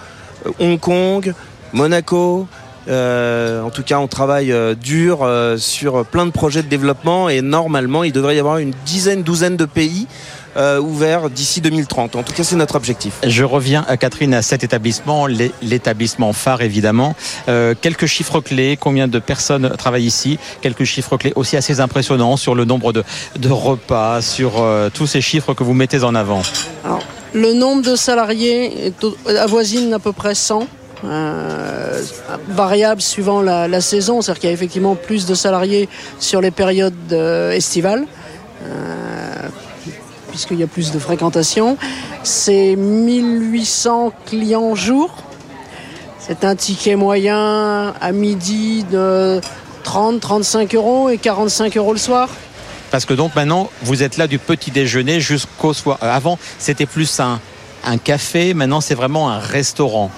euh, 0.46 0.50
Hong 0.60 0.78
Kong, 0.78 1.34
Monaco. 1.72 2.46
Euh, 2.88 3.62
en 3.62 3.70
tout 3.70 3.82
cas, 3.82 3.98
on 3.98 4.06
travaille 4.08 4.52
euh, 4.52 4.74
dur 4.74 5.20
euh, 5.22 5.58
sur 5.58 6.04
plein 6.06 6.24
de 6.26 6.30
projets 6.30 6.62
de 6.62 6.68
développement 6.68 7.28
et 7.28 7.42
normalement, 7.42 8.04
il 8.04 8.12
devrait 8.12 8.36
y 8.36 8.38
avoir 8.38 8.56
une 8.58 8.72
dizaine, 8.86 9.22
douzaine 9.22 9.56
de 9.56 9.66
pays 9.66 10.06
euh, 10.56 10.80
ouverts 10.80 11.28
d'ici 11.28 11.60
2030. 11.60 12.16
En 12.16 12.22
tout 12.22 12.32
cas, 12.32 12.42
c'est 12.42 12.56
notre 12.56 12.76
objectif. 12.76 13.12
Je 13.24 13.44
reviens, 13.44 13.84
à 13.86 13.98
Catherine, 13.98 14.32
à 14.32 14.40
cet 14.42 14.64
établissement, 14.64 15.26
l'é- 15.26 15.52
l'établissement 15.62 16.32
phare 16.32 16.62
évidemment. 16.62 17.14
Euh, 17.48 17.74
quelques 17.80 18.06
chiffres 18.06 18.40
clés, 18.40 18.78
combien 18.80 19.08
de 19.08 19.18
personnes 19.18 19.70
travaillent 19.76 20.06
ici? 20.06 20.38
Quelques 20.62 20.84
chiffres 20.84 21.18
clés 21.18 21.34
aussi 21.36 21.56
assez 21.58 21.80
impressionnants 21.80 22.38
sur 22.38 22.54
le 22.54 22.64
nombre 22.64 22.92
de, 22.94 23.04
de 23.38 23.50
repas, 23.50 24.22
sur 24.22 24.54
euh, 24.60 24.88
tous 24.92 25.06
ces 25.06 25.20
chiffres 25.20 25.52
que 25.52 25.62
vous 25.62 25.74
mettez 25.74 26.02
en 26.02 26.14
avant. 26.14 26.42
Alors, 26.84 27.02
le 27.34 27.52
nombre 27.52 27.82
de 27.82 27.94
salariés 27.94 28.92
avoisine 29.38 29.92
à 29.92 29.98
peu 29.98 30.12
près 30.12 30.34
100. 30.34 30.66
Euh, 31.04 32.02
variable 32.48 33.00
suivant 33.00 33.40
la, 33.40 33.80
saison, 33.80 34.20
c'est-à-dire 34.20 34.40
qu'il 34.40 34.48
y 34.48 34.50
a 34.50 34.54
effectivement 34.54 34.94
plus 34.94 35.26
de 35.26 35.34
salariés 35.34 35.88
sur 36.18 36.40
les 36.40 36.50
périodes 36.50 36.94
euh, 37.12 37.52
estivales, 37.52 38.04
euh, 38.66 39.48
puisqu'il 40.28 40.58
y 40.58 40.62
a 40.62 40.66
plus 40.66 40.92
de 40.92 40.98
fréquentation. 40.98 41.76
C'est 42.22 42.76
1800 42.76 44.12
clients 44.26 44.74
jour. 44.74 45.14
C'est 46.18 46.44
un 46.44 46.54
ticket 46.54 46.96
moyen 46.96 47.94
à 48.00 48.12
midi 48.12 48.84
de 48.84 49.40
30-35 49.84 50.76
euros 50.76 51.08
et 51.08 51.18
45 51.18 51.76
euros 51.76 51.92
le 51.92 51.98
soir. 51.98 52.28
Parce 52.90 53.04
que 53.04 53.14
donc 53.14 53.34
maintenant, 53.34 53.70
vous 53.82 54.02
êtes 54.02 54.16
là 54.16 54.26
du 54.26 54.38
petit 54.38 54.70
déjeuner 54.70 55.20
jusqu'au 55.20 55.72
soir. 55.72 55.98
Avant, 56.02 56.38
c'était 56.58 56.86
plus 56.86 57.20
un, 57.20 57.40
un 57.84 57.98
café, 57.98 58.52
maintenant 58.52 58.80
c'est 58.80 58.94
vraiment 58.94 59.30
un 59.30 59.38
restaurant. 59.38 60.10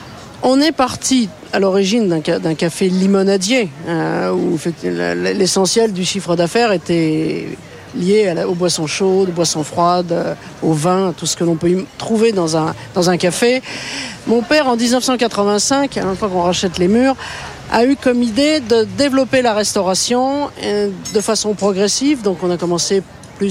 On 0.43 0.61
est 0.61 0.73
parti 0.73 1.29
à 1.53 1.61
l'origine 1.61 2.09
d'un 2.09 2.21
ca- 2.25 2.39
d'un 2.41 2.55
café 2.55 2.89
limonadier, 2.89 3.69
euh, 3.87 4.33
où 4.33 4.59
l'essentiel 4.85 5.93
du 5.93 6.05
chiffre 6.05 6.35
d'affaires 6.35 6.73
était 6.73 7.47
lié 7.95 8.35
aux 8.49 8.55
boissons 8.55 8.87
chaudes, 8.89 9.29
aux 9.29 9.33
boissons 9.33 9.63
froides, 9.63 10.11
euh, 10.13 10.35
au 10.63 10.73
vin, 10.73 11.15
tout 11.17 11.27
ce 11.27 11.37
que 11.37 11.45
l'on 11.45 11.55
peut 11.57 11.85
trouver 11.99 12.33
dans 12.33 12.57
un, 12.57 12.75
dans 12.95 13.09
un 13.11 13.17
café. 13.19 13.63
Mon 14.27 14.43
père, 14.43 14.67
en 14.69 14.77
1985, 14.77 15.97
à 15.99 16.15
fois 16.17 16.29
qu'on 16.29 16.43
rachète 16.43 16.79
les 16.79 16.89
murs, 16.89 17.15
a 17.71 17.85
eu 17.85 17.95
comme 17.97 18.23
idée 18.23 18.61
de 18.61 18.85
développer 18.99 19.43
la 19.43 19.55
restauration 19.55 20.49
euh, 20.65 20.89
de 21.15 21.21
façon 21.21 21.55
progressive. 21.55 22.23
Donc 22.23 22.39
on 22.43 22.51
a 22.51 22.57
commencé 22.57 23.03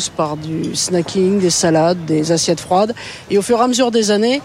par 0.10 0.38
du 0.38 0.76
snacking, 0.76 1.40
des 1.40 1.50
salades, 1.50 2.06
des 2.06 2.32
assiettes 2.32 2.60
froides. 2.60 2.94
Et 3.30 3.38
au 3.38 3.42
fur 3.42 3.60
et 3.60 3.62
à 3.62 3.68
mesure 3.68 3.92
des 3.92 4.12
années, 4.12 4.42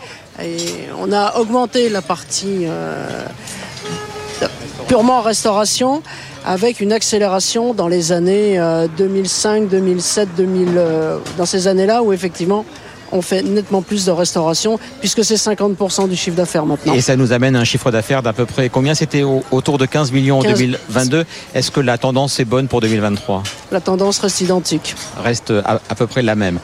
on 0.98 1.12
a 1.12 1.38
augmenté 1.38 1.88
la 1.88 2.02
partie 2.02 2.64
euh, 2.66 3.26
purement 4.88 5.22
restauration, 5.22 6.02
avec 6.44 6.80
une 6.80 6.92
accélération 6.92 7.74
dans 7.74 7.88
les 7.88 8.12
années 8.12 8.60
2005, 8.96 9.68
2007, 9.68 10.28
2000, 10.36 10.80
dans 11.36 11.46
ces 11.46 11.66
années-là 11.66 12.02
où 12.02 12.12
effectivement 12.12 12.64
on 13.16 13.22
fait 13.22 13.42
nettement 13.42 13.82
plus 13.82 14.04
de 14.04 14.10
restauration 14.10 14.78
puisque 15.00 15.24
c'est 15.24 15.34
50% 15.34 16.08
du 16.08 16.16
chiffre 16.16 16.36
d'affaires 16.36 16.66
maintenant. 16.66 16.94
Et 16.94 17.00
ça 17.00 17.16
nous 17.16 17.32
amène 17.32 17.56
à 17.56 17.60
un 17.60 17.64
chiffre 17.64 17.90
d'affaires 17.90 18.22
d'à 18.22 18.32
peu 18.32 18.46
près 18.46 18.68
combien 18.68 18.94
C'était 18.94 19.22
autour 19.22 19.78
de 19.78 19.86
15 19.86 20.12
millions 20.12 20.40
en 20.40 20.42
2022. 20.42 21.24
Est-ce 21.54 21.70
que 21.70 21.80
la 21.80 21.98
tendance 21.98 22.38
est 22.38 22.44
bonne 22.44 22.68
pour 22.68 22.80
2023 22.80 23.42
La 23.72 23.80
tendance 23.80 24.18
reste 24.18 24.40
identique. 24.40 24.94
Reste 25.22 25.50
à, 25.50 25.80
à, 25.88 25.94
peu 25.94 26.06
près 26.06 26.22
la 26.22 26.34
même. 26.34 26.58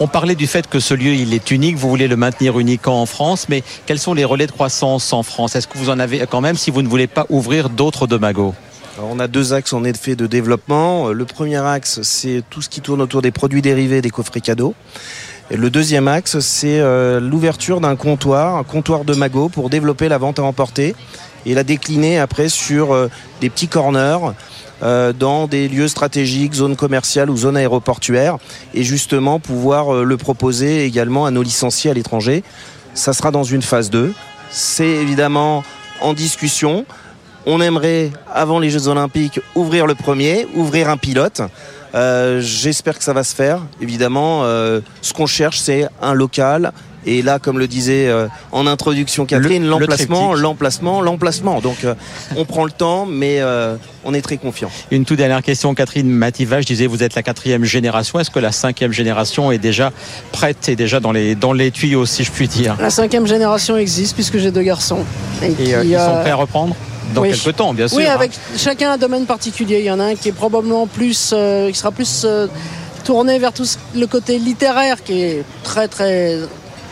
On 0.00 0.08
parlait 0.08 0.34
du 0.34 0.46
fait 0.46 0.68
que 0.68 0.80
ce 0.80 0.94
lieu 0.94 1.14
il 1.14 1.32
est 1.32 1.50
unique, 1.50 1.76
vous 1.76 1.88
voulez 1.88 2.08
le 2.08 2.16
maintenir 2.16 2.58
unique 2.58 2.88
en 2.88 3.06
France, 3.06 3.46
mais 3.48 3.62
quels 3.86 3.98
sont 3.98 4.14
les 4.14 4.24
relais 4.24 4.46
de 4.46 4.52
croissance 4.52 5.12
en 5.12 5.22
France? 5.22 5.54
Est-ce 5.56 5.68
que 5.68 5.78
vous 5.78 5.90
en 5.90 5.98
avez 5.98 6.26
quand 6.28 6.40
même 6.40 6.56
si 6.56 6.70
vous 6.70 6.82
ne 6.82 6.88
voulez 6.88 7.06
pas 7.06 7.26
ouvrir 7.30 7.70
d'autres 7.70 8.06
de 8.06 8.16
Mago 8.16 8.54
on 9.00 9.18
a 9.18 9.26
deux 9.26 9.54
axes 9.54 9.72
en 9.72 9.84
effet 9.84 10.16
de 10.16 10.26
développement. 10.26 11.08
Le 11.08 11.24
premier 11.24 11.56
axe, 11.56 12.02
c'est 12.02 12.42
tout 12.50 12.60
ce 12.60 12.68
qui 12.68 12.82
tourne 12.82 13.00
autour 13.00 13.22
des 13.22 13.30
produits 13.30 13.62
dérivés 13.62 14.02
des 14.02 14.10
coffrets 14.10 14.42
cadeaux. 14.42 14.74
Le 15.54 15.68
deuxième 15.68 16.08
axe, 16.08 16.38
c'est 16.38 16.80
euh, 16.80 17.20
l'ouverture 17.20 17.82
d'un 17.82 17.94
comptoir, 17.94 18.56
un 18.56 18.64
comptoir 18.64 19.04
de 19.04 19.14
Mago 19.14 19.50
pour 19.50 19.68
développer 19.68 20.08
la 20.08 20.16
vente 20.16 20.38
à 20.38 20.44
emporter 20.44 20.94
et 21.44 21.52
la 21.52 21.62
décliner 21.62 22.18
après 22.18 22.48
sur 22.48 22.94
euh, 22.94 23.10
des 23.42 23.50
petits 23.50 23.68
corners 23.68 24.32
euh, 24.82 25.12
dans 25.12 25.46
des 25.48 25.68
lieux 25.68 25.88
stratégiques, 25.88 26.54
zones 26.54 26.74
commerciales 26.74 27.28
ou 27.28 27.36
zones 27.36 27.58
aéroportuaires 27.58 28.38
et 28.72 28.82
justement 28.82 29.40
pouvoir 29.40 30.04
le 30.04 30.16
proposer 30.16 30.86
également 30.86 31.26
à 31.26 31.30
nos 31.30 31.42
licenciés 31.42 31.90
à 31.90 31.94
l'étranger. 31.94 32.44
Ça 32.94 33.12
sera 33.12 33.30
dans 33.30 33.44
une 33.44 33.62
phase 33.62 33.90
2. 33.90 34.14
C'est 34.50 34.86
évidemment 34.86 35.64
en 36.00 36.14
discussion. 36.14 36.86
On 37.44 37.60
aimerait, 37.60 38.10
avant 38.32 38.58
les 38.58 38.70
Jeux 38.70 38.88
Olympiques, 38.88 39.40
ouvrir 39.54 39.86
le 39.86 39.94
premier, 39.94 40.46
ouvrir 40.54 40.88
un 40.88 40.96
pilote. 40.96 41.42
Euh, 41.94 42.40
J'espère 42.40 42.98
que 42.98 43.04
ça 43.04 43.12
va 43.12 43.24
se 43.24 43.34
faire. 43.34 43.60
Évidemment, 43.80 44.42
euh, 44.44 44.80
ce 45.02 45.12
qu'on 45.12 45.26
cherche, 45.26 45.58
c'est 45.58 45.88
un 46.00 46.14
local. 46.14 46.72
Et 47.04 47.20
là, 47.22 47.40
comme 47.40 47.58
le 47.58 47.66
disait 47.66 48.06
euh, 48.06 48.28
en 48.52 48.64
introduction 48.68 49.26
Catherine, 49.26 49.66
l'emplacement, 49.66 50.34
l'emplacement, 50.34 51.00
l'emplacement. 51.00 51.60
Donc, 51.60 51.78
euh, 51.84 51.94
on 52.36 52.44
prend 52.44 52.64
le 52.64 52.70
temps, 52.70 53.06
mais 53.06 53.40
euh, 53.40 53.74
on 54.04 54.14
est 54.14 54.22
très 54.22 54.36
confiant. 54.36 54.70
Une 54.92 55.04
toute 55.04 55.18
dernière 55.18 55.42
question, 55.42 55.74
Catherine 55.74 56.08
Mativa. 56.08 56.60
Je 56.60 56.66
disais, 56.66 56.86
vous 56.86 57.02
êtes 57.02 57.16
la 57.16 57.24
quatrième 57.24 57.64
génération. 57.64 58.20
Est-ce 58.20 58.30
que 58.30 58.38
la 58.38 58.52
cinquième 58.52 58.92
génération 58.92 59.50
est 59.50 59.58
déjà 59.58 59.90
prête 60.30 60.68
et 60.68 60.76
déjà 60.76 61.00
dans 61.00 61.10
les, 61.10 61.34
dans 61.34 61.52
les 61.52 61.72
tuyaux, 61.72 62.06
si 62.06 62.22
je 62.22 62.30
puis 62.30 62.46
dire? 62.46 62.76
La 62.78 62.90
cinquième 62.90 63.26
génération 63.26 63.76
existe 63.76 64.14
puisque 64.14 64.38
j'ai 64.38 64.52
deux 64.52 64.62
garçons. 64.62 65.04
Et, 65.42 65.46
et 65.46 65.54
qui, 65.54 65.62
ils 65.70 65.98
sont 65.98 66.20
prêts 66.20 66.30
à 66.30 66.36
reprendre? 66.36 66.76
Dans 67.14 67.22
oui. 67.22 67.30
quelques 67.30 67.56
temps, 67.56 67.74
bien 67.74 67.88
sûr. 67.88 67.98
Oui, 67.98 68.06
avec 68.06 68.32
hein. 68.32 68.56
chacun 68.56 68.92
un 68.92 68.98
domaine 68.98 69.26
particulier. 69.26 69.80
Il 69.80 69.84
y 69.84 69.90
en 69.90 70.00
a 70.00 70.04
un 70.04 70.14
qui 70.14 70.28
est 70.28 70.32
probablement 70.32 70.86
plus, 70.86 71.30
euh, 71.32 71.70
qui 71.70 71.78
sera 71.78 71.90
plus 71.90 72.22
euh, 72.24 72.46
tourné 73.04 73.38
vers 73.38 73.52
tout 73.52 73.66
le 73.94 74.06
côté 74.06 74.38
littéraire, 74.38 75.02
qui 75.02 75.22
est 75.22 75.44
très 75.62 75.88
très 75.88 76.38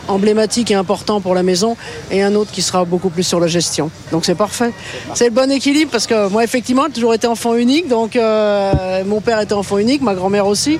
emblématique 0.07 0.71
et 0.71 0.75
important 0.75 1.21
pour 1.21 1.35
la 1.35 1.43
maison, 1.43 1.77
et 2.09 2.21
un 2.21 2.35
autre 2.35 2.51
qui 2.51 2.61
sera 2.61 2.85
beaucoup 2.85 3.09
plus 3.09 3.23
sur 3.23 3.39
la 3.39 3.47
gestion. 3.47 3.91
Donc 4.11 4.25
c'est 4.25 4.35
parfait. 4.35 4.73
C'est 5.13 5.25
le 5.25 5.31
bon 5.31 5.49
équilibre 5.51 5.91
parce 5.91 6.07
que 6.07 6.27
moi 6.27 6.43
effectivement 6.43 6.85
j'ai 6.87 6.93
toujours 6.93 7.13
été 7.13 7.27
enfant 7.27 7.55
unique, 7.55 7.87
donc 7.87 8.15
euh, 8.15 9.03
mon 9.05 9.21
père 9.21 9.39
était 9.39 9.53
enfant 9.53 9.77
unique, 9.77 10.01
ma 10.01 10.13
grand-mère 10.13 10.47
aussi. 10.47 10.79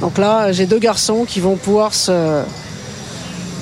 Donc 0.00 0.18
là 0.18 0.52
j'ai 0.52 0.66
deux 0.66 0.78
garçons 0.78 1.24
qui 1.26 1.40
vont 1.40 1.56
pouvoir 1.56 1.94
se 1.94 2.42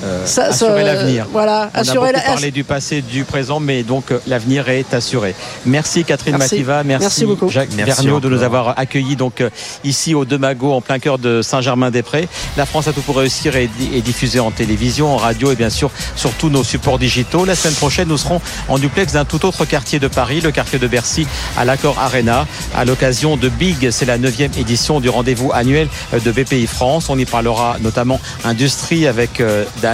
euh, 0.03 0.25
ça, 0.25 0.45
assurer 0.45 0.83
l'avenir. 0.83 1.27
Voilà, 1.31 1.69
On 1.73 1.79
assurer 1.79 2.09
a 2.09 2.13
beaucoup 2.13 2.25
parlé 2.25 2.51
du 2.51 2.63
passé, 2.63 3.01
du 3.01 3.23
présent, 3.23 3.59
mais 3.59 3.83
donc 3.83 4.11
euh, 4.11 4.19
l'avenir 4.27 4.69
est 4.69 4.93
assuré. 4.93 5.35
Merci 5.65 6.03
Catherine 6.03 6.37
merci. 6.37 6.55
Mativa, 6.55 6.83
merci, 6.83 7.03
merci 7.03 7.25
beaucoup. 7.25 7.49
Jacques 7.49 7.69
merci 7.75 7.91
Vergniaud 7.91 8.19
de 8.19 8.29
nous 8.29 8.43
avoir 8.43 8.79
accueillis 8.79 9.15
donc 9.15 9.41
euh, 9.41 9.49
ici 9.83 10.15
au 10.15 10.25
Demago 10.25 10.71
en 10.71 10.81
plein 10.81 10.99
cœur 10.99 11.17
de 11.17 11.41
Saint-Germain-des-Prés. 11.41 12.27
La 12.57 12.65
France 12.65 12.87
a 12.87 12.93
tout 12.93 13.01
pour 13.01 13.17
réussir 13.17 13.55
est, 13.55 13.69
est 13.93 14.01
diffusée 14.01 14.39
en 14.39 14.51
télévision, 14.51 15.13
en 15.13 15.17
radio 15.17 15.51
et 15.51 15.55
bien 15.55 15.69
sûr 15.69 15.91
sur 16.15 16.31
tous 16.33 16.49
nos 16.49 16.63
supports 16.63 16.99
digitaux. 16.99 17.45
La 17.45 17.55
semaine 17.55 17.75
prochaine, 17.75 18.07
nous 18.07 18.17
serons 18.17 18.41
en 18.67 18.77
duplex 18.77 19.13
d'un 19.13 19.25
tout 19.25 19.45
autre 19.45 19.65
quartier 19.65 19.99
de 19.99 20.07
Paris, 20.07 20.41
le 20.41 20.51
quartier 20.51 20.79
de 20.79 20.87
Bercy, 20.87 21.27
à 21.57 21.65
l'Accord 21.65 21.99
Arena, 21.99 22.47
à 22.75 22.85
l'occasion 22.85 23.37
de 23.37 23.49
Big. 23.49 23.91
C'est 23.91 24.05
la 24.05 24.17
neuvième 24.17 24.51
édition 24.57 24.99
du 24.99 25.09
rendez-vous 25.09 25.51
annuel 25.53 25.87
de 26.13 26.31
BPI 26.31 26.67
France. 26.67 27.09
On 27.09 27.17
y 27.17 27.25
parlera 27.25 27.77
notamment 27.81 28.19
industrie 28.43 29.07
avec 29.07 29.41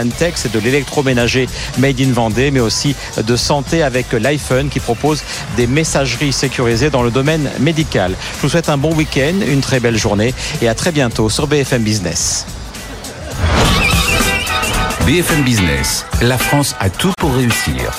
Dantex 0.04 0.46
et 0.46 0.50
de 0.50 0.60
l'électroménager 0.60 1.48
Made 1.78 2.02
in 2.02 2.12
Vendée, 2.12 2.52
mais 2.52 2.60
aussi 2.60 2.96
de 3.18 3.36
santé 3.36 3.84
avec 3.84 4.12
l'iPhone 4.12 4.70
qui 4.70 4.80
propose 4.80 5.24
des 5.58 5.68
messageries 5.68 6.34
sécurisées 6.34 6.90
dans 6.90 7.04
le 7.04 7.12
domaine 7.12 7.50
médical. 7.60 8.16
Je 8.38 8.42
vous 8.42 8.50
souhaite 8.50 8.70
un 8.70 8.78
bon 8.78 8.94
week-end, 8.94 9.36
une 9.48 9.62
très 9.62 9.80
belle 9.80 9.98
journée 9.98 10.34
et 10.62 10.68
à 10.68 10.76
très 10.76 10.92
bientôt 10.92 11.30
sur 11.30 11.48
BFM 11.48 11.84
Business. 11.84 12.46
BFM 15.06 15.44
Business, 15.44 16.06
la 16.22 16.38
France 16.38 16.76
a 16.80 16.90
tout 16.90 17.14
pour 17.20 17.36
réussir. 17.36 17.92